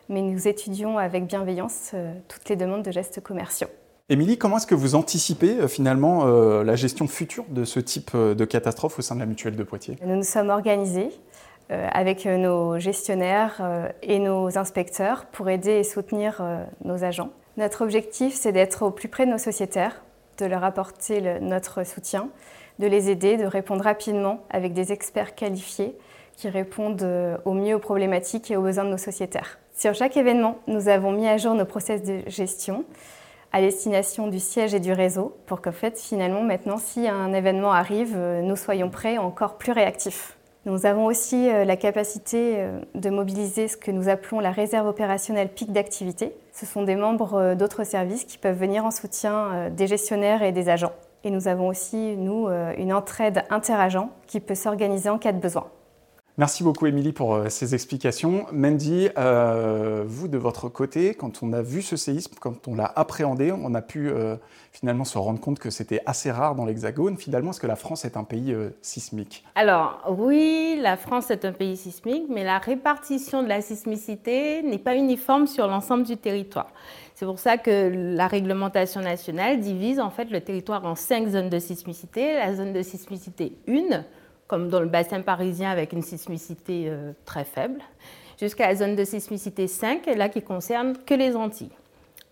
mais 0.10 0.22
nous 0.22 0.48
étudions 0.48 0.98
avec 0.98 1.26
bienveillance 1.26 1.92
euh, 1.94 2.14
toutes 2.28 2.50
les 2.50 2.56
demandes 2.56 2.84
de 2.84 2.92
gestes 2.92 3.22
commerciaux. 3.22 3.70
Émilie, 4.10 4.38
comment 4.38 4.58
est-ce 4.58 4.68
que 4.68 4.76
vous 4.76 4.96
anticipez 4.96 5.60
euh, 5.60 5.68
finalement 5.68 6.26
la 6.26 6.76
gestion 6.76 7.08
future 7.08 7.46
de 7.50 7.64
ce 7.64 7.80
type 7.80 8.16
de 8.16 8.46
catastrophe 8.46 9.00
au 9.00 9.02
sein 9.02 9.16
de 9.16 9.22
la 9.22 9.26
mutuelle 9.26 9.56
de 9.56 9.64
Poitiers? 9.64 9.98
Nous 10.06 10.16
nous 10.16 10.24
sommes 10.24 10.50
organisés 10.50 11.12
euh, 11.72 11.88
avec 11.94 12.26
euh, 12.26 12.38
nos 12.38 12.78
gestionnaires 12.78 13.56
euh, 13.62 13.88
et 14.02 14.20
nos 14.20 14.58
inspecteurs 14.58 15.26
pour 15.32 15.50
aider 15.50 15.72
et 15.72 15.84
soutenir 15.86 16.44
nos 16.84 17.06
agents. 17.06 17.30
Notre 17.56 17.84
objectif, 17.84 18.34
c'est 18.34 18.52
d'être 18.52 18.84
au 18.84 18.92
plus 18.92 19.08
près 19.08 19.26
de 19.26 19.32
nos 19.32 19.38
sociétaires, 19.38 20.04
de 20.38 20.46
leur 20.46 20.64
apporter 20.64 21.40
notre 21.42 21.86
soutien, 21.86 22.30
de 22.80 22.88
les 22.88 23.10
aider, 23.10 23.38
de 23.38 23.46
répondre 23.46 23.84
rapidement 23.84 24.44
avec 24.50 24.74
des 24.74 24.92
experts 24.92 25.36
qualifiés 25.36 25.96
qui 26.36 26.50
répondent 26.50 27.06
au 27.46 27.54
mieux 27.54 27.76
aux 27.76 27.80
problématiques 27.80 28.50
et 28.50 28.58
aux 28.58 28.64
besoins 28.64 28.86
de 28.86 28.90
nos 28.90 28.98
sociétaires. 28.98 29.60
Sur 29.76 29.94
chaque 29.94 30.18
événement, 30.18 30.58
nous 30.68 30.88
avons 30.88 31.12
mis 31.12 31.28
à 31.28 31.38
jour 31.38 31.54
nos 31.54 31.66
process 31.66 32.02
de 32.04 32.22
gestion 32.28 32.86
à 33.52 33.62
destination 33.62 34.28
du 34.28 34.40
siège 34.40 34.74
et 34.74 34.80
du 34.80 34.92
réseau 34.92 35.38
pour 35.46 35.62
qu'en 35.62 35.72
fait, 35.72 36.00
finalement, 36.00 36.42
maintenant, 36.42 36.78
si 36.78 37.08
un 37.08 37.34
événement 37.34 37.72
arrive, 37.72 38.18
nous 38.18 38.56
soyons 38.56 38.90
prêts 38.90 39.20
encore 39.20 39.58
plus 39.60 39.72
réactifs. 39.72 40.38
Nous 40.66 40.86
avons 40.86 41.06
aussi 41.06 41.50
euh, 41.50 41.66
la 41.66 41.76
capacité 41.76 42.56
euh, 42.58 42.80
de 42.96 43.10
mobiliser 43.10 43.68
ce 43.68 43.76
que 43.76 43.92
nous 43.92 44.08
appelons 44.08 44.40
la 44.40 44.52
réserve 44.52 44.88
opérationnelle 44.88 45.50
pic 45.50 45.74
d'activité. 45.74 46.34
Ce 46.54 46.66
sont 46.66 46.84
des 46.84 46.96
membres 46.96 47.34
euh, 47.34 47.56
d'autres 47.56 47.84
services 47.84 48.24
qui 48.24 48.38
peuvent 48.38 48.58
venir 48.58 48.86
en 48.86 48.92
soutien 48.92 49.70
des 49.70 49.88
gestionnaires 49.88 50.42
et 50.42 50.54
des 50.54 50.70
agents. 50.70 50.94
Et 51.26 51.32
nous 51.32 51.48
avons 51.48 51.68
aussi, 51.68 52.16
nous, 52.18 52.50
une 52.78 52.92
entraide 52.92 53.44
interagent 53.50 54.08
qui 54.28 54.42
peut 54.42 54.56
s'organiser 54.56 55.10
en 55.10 55.18
cas 55.18 55.32
de 55.32 55.40
besoin. 55.40 55.68
Merci 56.40 56.64
beaucoup 56.64 56.88
Émilie 56.88 57.14
pour 57.14 57.36
euh, 57.36 57.50
ces 57.50 57.76
explications. 57.76 58.48
Mandy, 58.52 59.08
euh, 59.20 60.04
vous 60.04 60.28
de 60.28 60.40
votre 60.40 60.68
côté, 60.68 61.14
quand 61.14 61.44
on 61.44 61.54
a 61.54 61.62
vu 61.62 61.84
ce 61.84 61.96
séisme, 61.96 62.34
quand 62.40 62.68
on 62.68 62.74
l'a 62.74 62.92
appréhendé, 62.96 63.52
on 63.52 63.76
a 63.76 63.84
pu 63.84 64.10
euh, 64.10 64.36
finalement 64.72 65.04
se 65.04 65.20
rendre 65.20 65.40
compte 65.40 65.60
que 65.60 65.70
c'était 65.70 66.02
assez 66.08 66.32
rare 66.32 66.56
dans 66.56 66.66
l'Hexagone. 66.66 67.18
Finalement, 67.18 67.52
est-ce 67.52 67.60
que 67.60 67.68
la 67.68 67.76
France 67.76 68.04
est 68.04 68.18
un 68.18 68.24
pays 68.24 68.56
sismique? 68.82 69.46
Alors 69.54 70.04
oui, 70.10 70.80
la 70.82 70.98
France 70.98 71.30
est 71.30 71.46
un 71.46 71.52
pays 71.52 71.78
sismique, 71.78 72.24
mais 72.30 72.44
la 72.44 72.58
répartition 72.58 73.44
de 73.44 73.48
la 73.48 73.62
sismicité 73.62 74.64
n'est 74.64 74.80
pas 74.80 74.96
uniforme 74.96 75.46
sur 75.46 75.68
l'ensemble 75.68 76.04
du 76.04 76.18
territoire. 76.18 76.72
C'est 77.14 77.28
pour 77.28 77.38
ça 77.38 77.60
que 77.60 77.92
la 77.94 78.26
réglementation 78.26 79.02
nationale 79.02 79.60
divise 79.60 80.00
en 80.00 80.10
fait 80.10 80.32
le 80.32 80.42
territoire 80.42 80.84
en 80.84 80.96
cinq 80.96 81.28
zones 81.28 81.50
de 81.50 81.60
sismicité. 81.60 82.34
La 82.34 82.56
zone 82.56 82.74
de 82.74 82.82
sismicité 82.82 83.54
1 83.68 84.04
comme 84.54 84.70
dans 84.70 84.82
le 84.82 84.86
bassin 84.86 85.22
parisien 85.22 85.72
avec 85.72 85.94
une 85.94 86.04
sismicité 86.04 86.84
euh, 86.86 87.12
très 87.26 87.44
faible, 87.44 87.80
jusqu'à 88.40 88.68
la 88.68 88.76
zone 88.76 88.96
de 88.96 89.04
sismicité 89.04 89.66
5, 89.66 90.06
là 90.16 90.30
qui 90.30 90.44
concerne 90.44 90.94
que 91.08 91.16
les 91.16 91.36
Antilles. 91.36 91.72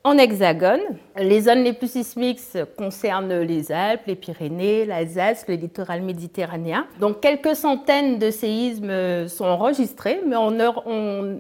En 0.04 0.20
hexagone, 0.20 0.82
les 1.18 1.42
zones 1.42 1.64
les 1.64 1.74
plus 1.74 1.90
sismiques 1.90 2.42
concernent 2.78 3.40
les 3.40 3.72
Alpes, 3.72 4.04
les 4.06 4.14
Pyrénées, 4.14 4.86
l'Alsace, 4.86 5.46
le 5.48 5.56
littoral 5.56 6.04
méditerranéen. 6.04 6.86
Donc 7.00 7.22
quelques 7.22 7.56
centaines 7.56 8.20
de 8.20 8.30
séismes 8.30 9.28
sont 9.28 9.46
enregistrés, 9.46 10.22
mais 10.24 10.36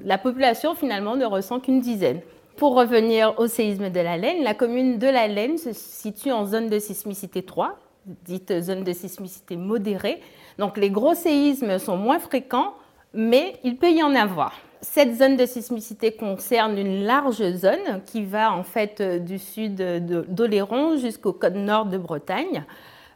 la 0.03 0.17
population 0.17 0.73
finalement 0.73 1.15
ne 1.15 1.25
ressent 1.25 1.59
qu'une 1.59 1.81
dizaine. 1.81 2.21
Pour 2.57 2.73
revenir 2.73 3.35
au 3.37 3.45
séisme 3.45 3.91
de 3.91 3.99
la 3.99 4.17
Laine, 4.17 4.43
la 4.43 4.55
commune 4.55 4.97
de 4.97 5.07
la 5.07 5.27
Laine 5.27 5.59
se 5.59 5.73
situe 5.73 6.31
en 6.31 6.47
zone 6.47 6.69
de 6.69 6.79
sismicité 6.79 7.43
3, 7.43 7.77
dite 8.05 8.61
zone 8.61 8.83
de 8.83 8.93
sismicité 8.93 9.55
modérée, 9.55 10.21
donc 10.57 10.77
les 10.77 10.89
gros 10.89 11.13
séismes 11.13 11.79
sont 11.79 11.97
moins 11.97 12.19
fréquents, 12.19 12.73
mais 13.13 13.55
il 13.63 13.77
peut 13.77 13.91
y 13.91 14.03
en 14.03 14.15
avoir. 14.15 14.53
Cette 14.81 15.15
zone 15.15 15.37
de 15.37 15.45
sismicité 15.45 16.13
concerne 16.13 16.77
une 16.77 17.03
large 17.03 17.43
zone 17.53 18.01
qui 18.05 18.23
va 18.23 18.51
en 18.51 18.63
fait 18.63 19.01
du 19.23 19.37
sud 19.37 19.75
d'Oléron 19.75 20.97
jusqu'au 20.97 21.33
côte 21.33 21.53
nord 21.53 21.85
de 21.85 21.99
Bretagne. 21.99 22.63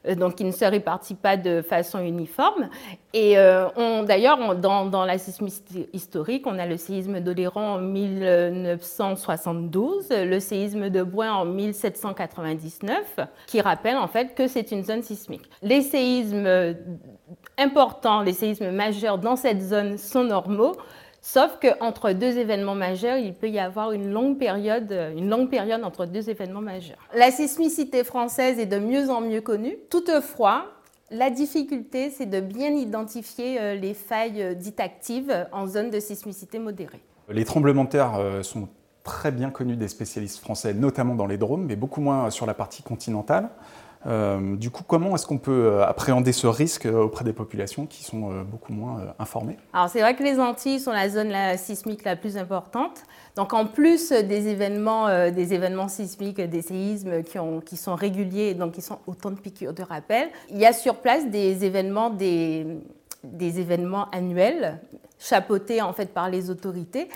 Euh, 0.08 0.16
donc 0.16 0.36
qui 0.36 0.44
ne 0.44 0.52
se 0.52 0.66
répartit 0.66 1.16
pas 1.16 1.38
de 1.38 1.62
façon 1.62 2.00
uniforme. 2.00 2.68
Et 3.14 3.38
euh, 3.38 3.70
d'ailleurs, 4.04 4.56
dans, 4.56 5.06
la 5.06 5.18
sismicité 5.18 5.88
historique, 5.94 6.46
on 6.48 6.60
a 6.60 6.66
le 6.66 6.76
séisme 6.78 7.22
d'Oléron 7.22 7.62
en 7.62 7.80
1972, 7.80 10.10
le 10.10 10.40
séisme 10.40 10.90
de 10.90 11.04
Bouin 11.04 11.34
en 11.34 11.46
1799, 11.46 13.20
qui 13.48 13.62
rappellent 13.62 13.98
en 13.98 14.08
fait 14.08 14.36
que 14.36 14.48
c'est 14.48 14.72
une 14.72 14.84
zone 14.84 15.02
sismique. 15.02 15.50
Les 15.62 15.82
séismes 15.82 16.76
importants, 17.58 18.22
les 18.22 18.34
séismes 18.34 18.72
majeurs 18.72 19.18
dans 19.18 19.38
cette 19.38 19.62
zone 19.62 19.98
sont 19.98 20.26
normaux. 20.26 20.76
Sauf 21.28 21.58
qu'entre 21.60 22.12
deux 22.12 22.38
événements 22.38 22.76
majeurs, 22.76 23.18
il 23.18 23.34
peut 23.34 23.50
y 23.50 23.58
avoir 23.58 23.94
une 23.94 24.12
longue, 24.12 24.38
période, 24.38 24.96
une 25.18 25.28
longue 25.28 25.50
période 25.50 25.84
entre 25.84 26.06
deux 26.06 26.30
événements 26.30 26.62
majeurs. 26.62 27.00
La 27.16 27.32
sismicité 27.32 28.04
française 28.04 28.60
est 28.60 28.68
de 28.68 28.78
mieux 28.78 29.10
en 29.10 29.22
mieux 29.22 29.42
connue. 29.42 29.76
Toutefois, 29.90 30.68
la 31.10 31.32
difficulté, 31.32 32.12
c'est 32.12 32.28
de 32.28 32.40
bien 32.40 32.70
identifier 32.70 33.60
euh, 33.60 33.74
les 33.74 33.96
failles 33.96 34.40
euh, 34.40 34.54
dites 34.54 34.80
actives 34.80 35.48
en 35.52 35.66
zone 35.66 35.90
de 35.90 36.00
sismicité 36.00 36.60
modérée. 36.60 37.02
Les 37.28 37.44
tremblements 37.44 37.86
de 37.86 37.90
terre 37.90 38.14
euh, 38.20 38.44
sont 38.44 38.70
très 39.04 39.32
bien 39.32 39.50
connus 39.50 39.78
des 39.78 39.88
spécialistes 39.88 40.40
français, 40.40 40.76
notamment 40.76 41.16
dans 41.16 41.26
les 41.26 41.40
drômes, 41.40 41.66
mais 41.66 41.76
beaucoup 41.76 42.02
moins 42.02 42.30
sur 42.30 42.46
la 42.46 42.54
partie 42.54 42.84
continentale. 42.84 43.50
Euh, 44.06 44.56
du 44.56 44.70
coup, 44.70 44.84
comment 44.88 45.16
est-ce 45.16 45.26
qu'on 45.26 45.38
peut 45.38 45.66
euh, 45.66 45.86
appréhender 45.86 46.32
ce 46.32 46.48
risque 46.48 46.86
euh, 46.86 47.04
auprès 47.04 47.26
des 47.26 47.34
populations 47.34 47.86
qui 47.86 48.04
sont 48.04 48.44
beaucoup 48.44 48.72
moins 48.72 49.14
informées? 49.20 49.58
Alors, 49.74 49.90
c'est 49.90 50.02
vrai 50.02 50.16
que 50.16 50.24
les 50.24 50.40
Antilles 50.40 50.80
sont 50.80 50.92
la 50.92 51.10
zone 51.10 51.34
sismique 51.58 52.04
la 52.04 52.16
plus 52.16 52.38
importante. 52.38 53.04
Donc, 53.36 53.54
en 53.54 53.66
plus 53.66 54.12
des 54.12 54.48
événements, 54.48 55.08
des 55.32 55.54
événements 55.54 55.88
sismiques, 55.88 56.40
des 56.40 56.62
séismes 56.62 57.24
qui, 57.24 57.40
ont, 57.40 57.62
qui, 57.62 57.78
sont 57.78 57.96
réguliers, 57.96 58.54
donc 58.54 58.74
qui 58.74 58.82
sont 58.82 59.00
autant 59.08 59.32
de 59.32 59.40
piqûres 59.40 59.74
de 59.74 59.84
rappel, 59.84 60.30
il 60.50 60.58
y 60.58 60.66
a 60.66 60.74
sur 60.74 60.96
place 60.98 61.28
des 61.28 61.66
événements, 61.66 62.10
des 62.10 62.80
événements 63.24 64.10
annuels 64.12 64.80
chapeautés 65.18 65.82
en 65.82 65.94
fait 65.94 66.14
par 66.14 66.30
les 66.30 66.50
autorités 66.50 67.08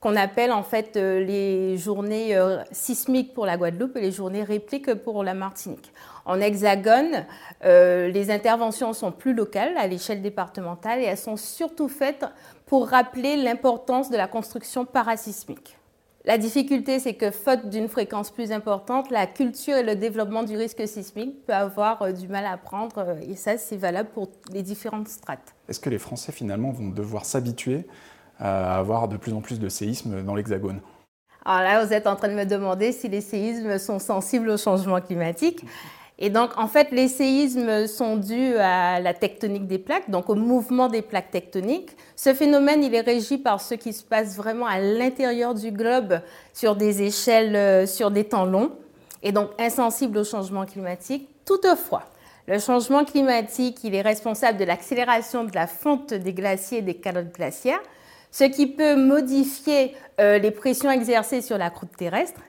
qu'on 0.00 0.16
appelle 0.16 0.52
en 0.52 0.62
fait 0.62 0.96
les 0.96 1.76
journées 1.76 2.38
sismiques 2.70 3.34
pour 3.34 3.46
la 3.46 3.56
Guadeloupe 3.56 3.96
et 3.96 4.00
les 4.00 4.12
journées 4.12 4.44
répliques 4.44 4.94
pour 4.94 5.24
la 5.24 5.34
Martinique. 5.34 5.92
En 6.28 6.42
hexagone, 6.42 7.24
euh, 7.64 8.08
les 8.08 8.30
interventions 8.30 8.92
sont 8.92 9.12
plus 9.12 9.32
locales 9.32 9.74
à 9.78 9.86
l'échelle 9.86 10.20
départementale 10.20 11.00
et 11.00 11.04
elles 11.04 11.16
sont 11.16 11.38
surtout 11.38 11.88
faites 11.88 12.26
pour 12.66 12.88
rappeler 12.88 13.36
l'importance 13.36 14.10
de 14.10 14.16
la 14.18 14.28
construction 14.28 14.84
parasismique. 14.84 15.78
La 16.26 16.36
difficulté, 16.36 16.98
c'est 16.98 17.14
que 17.14 17.30
faute 17.30 17.70
d'une 17.70 17.88
fréquence 17.88 18.30
plus 18.30 18.52
importante, 18.52 19.10
la 19.10 19.26
culture 19.26 19.76
et 19.76 19.82
le 19.82 19.96
développement 19.96 20.42
du 20.42 20.54
risque 20.54 20.86
sismique 20.86 21.46
peut 21.46 21.54
avoir 21.54 22.02
euh, 22.02 22.12
du 22.12 22.28
mal 22.28 22.44
à 22.44 22.58
prendre, 22.58 22.98
euh, 22.98 23.20
et 23.26 23.34
ça, 23.34 23.56
c'est 23.56 23.78
valable 23.78 24.10
pour 24.12 24.28
les 24.52 24.62
différentes 24.62 25.08
strates. 25.08 25.54
Est-ce 25.66 25.80
que 25.80 25.88
les 25.88 25.98
Français, 25.98 26.30
finalement, 26.30 26.72
vont 26.72 26.90
devoir 26.90 27.24
s'habituer 27.24 27.86
à 28.38 28.78
avoir 28.78 29.08
de 29.08 29.16
plus 29.16 29.32
en 29.32 29.40
plus 29.40 29.58
de 29.58 29.68
séismes 29.68 30.22
dans 30.22 30.34
l'Hexagone 30.34 30.80
Alors 31.44 31.62
là, 31.62 31.84
vous 31.84 31.92
êtes 31.92 32.06
en 32.06 32.16
train 32.16 32.28
de 32.28 32.34
me 32.34 32.44
demander 32.44 32.92
si 32.92 33.08
les 33.08 33.20
séismes 33.20 33.78
sont 33.78 33.98
sensibles 33.98 34.50
au 34.50 34.56
changement 34.56 35.00
climatique. 35.00 35.64
Et 36.20 36.30
donc, 36.30 36.50
en 36.56 36.66
fait, 36.66 36.88
les 36.90 37.06
séismes 37.06 37.86
sont 37.86 38.16
dus 38.16 38.56
à 38.56 38.98
la 38.98 39.14
tectonique 39.14 39.68
des 39.68 39.78
plaques, 39.78 40.10
donc 40.10 40.28
au 40.28 40.34
mouvement 40.34 40.88
des 40.88 41.02
plaques 41.02 41.30
tectoniques. 41.30 41.90
Ce 42.16 42.34
phénomène, 42.34 42.82
il 42.82 42.92
est 42.92 43.02
régi 43.02 43.38
par 43.38 43.60
ce 43.60 43.74
qui 43.74 43.92
se 43.92 44.02
passe 44.02 44.36
vraiment 44.36 44.66
à 44.66 44.80
l'intérieur 44.80 45.54
du 45.54 45.70
globe 45.70 46.20
sur 46.52 46.74
des 46.74 47.02
échelles, 47.02 47.54
euh, 47.54 47.86
sur 47.86 48.10
des 48.10 48.24
temps 48.24 48.46
longs, 48.46 48.72
et 49.22 49.30
donc 49.30 49.50
insensible 49.60 50.18
au 50.18 50.24
changement 50.24 50.66
climatique. 50.66 51.28
Toutefois, 51.44 52.02
Le 52.48 52.58
changement 52.58 53.04
climatique, 53.04 53.84
il 53.84 53.94
est 53.94 54.00
responsable 54.00 54.58
de 54.58 54.64
l'accélération 54.64 55.44
de 55.44 55.54
la 55.54 55.66
fonte 55.66 56.14
des 56.14 56.32
glaciers 56.32 56.78
et 56.78 56.82
des 56.82 56.94
calottes 56.94 57.34
glaciaires, 57.34 57.82
ce 58.30 58.44
qui 58.44 58.66
peut 58.66 58.96
modifier 58.96 59.94
euh, 60.20 60.38
les 60.38 60.50
pressions 60.50 60.90
exercées 60.90 61.40
sur 61.40 61.58
la 61.58 61.70
croûte 61.70 61.96
terrestre. 61.96 62.40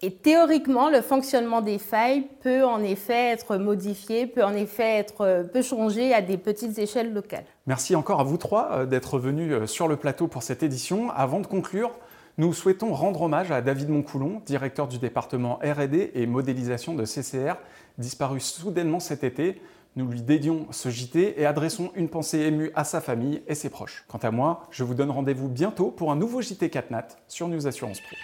Et 0.00 0.12
théoriquement, 0.12 0.90
le 0.90 1.00
fonctionnement 1.00 1.60
des 1.60 1.78
failles 1.78 2.28
peut 2.42 2.64
en 2.64 2.82
effet 2.84 3.30
être 3.30 3.56
modifié, 3.56 4.28
peut 4.28 4.44
en 4.44 4.54
effet 4.54 4.98
être, 4.98 5.22
euh, 5.22 5.42
peut 5.42 5.62
changer 5.62 6.14
à 6.14 6.22
des 6.22 6.38
petites 6.38 6.78
échelles 6.78 7.12
locales. 7.12 7.44
Merci 7.66 7.96
encore 7.96 8.20
à 8.20 8.24
vous 8.24 8.36
trois 8.36 8.70
euh, 8.72 8.86
d'être 8.86 9.18
venus 9.18 9.64
sur 9.66 9.88
le 9.88 9.96
plateau 9.96 10.28
pour 10.28 10.44
cette 10.44 10.62
édition. 10.62 11.10
Avant 11.10 11.40
de 11.40 11.46
conclure, 11.46 11.90
nous 12.38 12.52
souhaitons 12.52 12.94
rendre 12.94 13.22
hommage 13.22 13.50
à 13.50 13.60
David 13.60 13.88
Moncoulon, 13.88 14.40
directeur 14.46 14.86
du 14.86 14.98
département 14.98 15.58
RD 15.64 16.10
et 16.14 16.26
modélisation 16.28 16.94
de 16.94 17.04
CCR, 17.04 17.54
disparu 17.98 18.38
soudainement 18.38 19.00
cet 19.00 19.24
été. 19.24 19.60
Nous 19.98 20.06
lui 20.06 20.22
dédions 20.22 20.68
ce 20.70 20.90
JT 20.90 21.40
et 21.40 21.44
adressons 21.44 21.90
une 21.96 22.08
pensée 22.08 22.38
émue 22.38 22.70
à 22.76 22.84
sa 22.84 23.00
famille 23.00 23.42
et 23.48 23.56
ses 23.56 23.68
proches. 23.68 24.04
Quant 24.06 24.18
à 24.18 24.30
moi, 24.30 24.68
je 24.70 24.84
vous 24.84 24.94
donne 24.94 25.10
rendez-vous 25.10 25.48
bientôt 25.48 25.90
pour 25.90 26.12
un 26.12 26.16
nouveau 26.16 26.40
JT 26.40 26.70
4 26.70 26.92
Nat 26.92 27.08
sur 27.26 27.48
News 27.48 27.66
Assurance 27.66 28.00
Pro. 28.00 28.16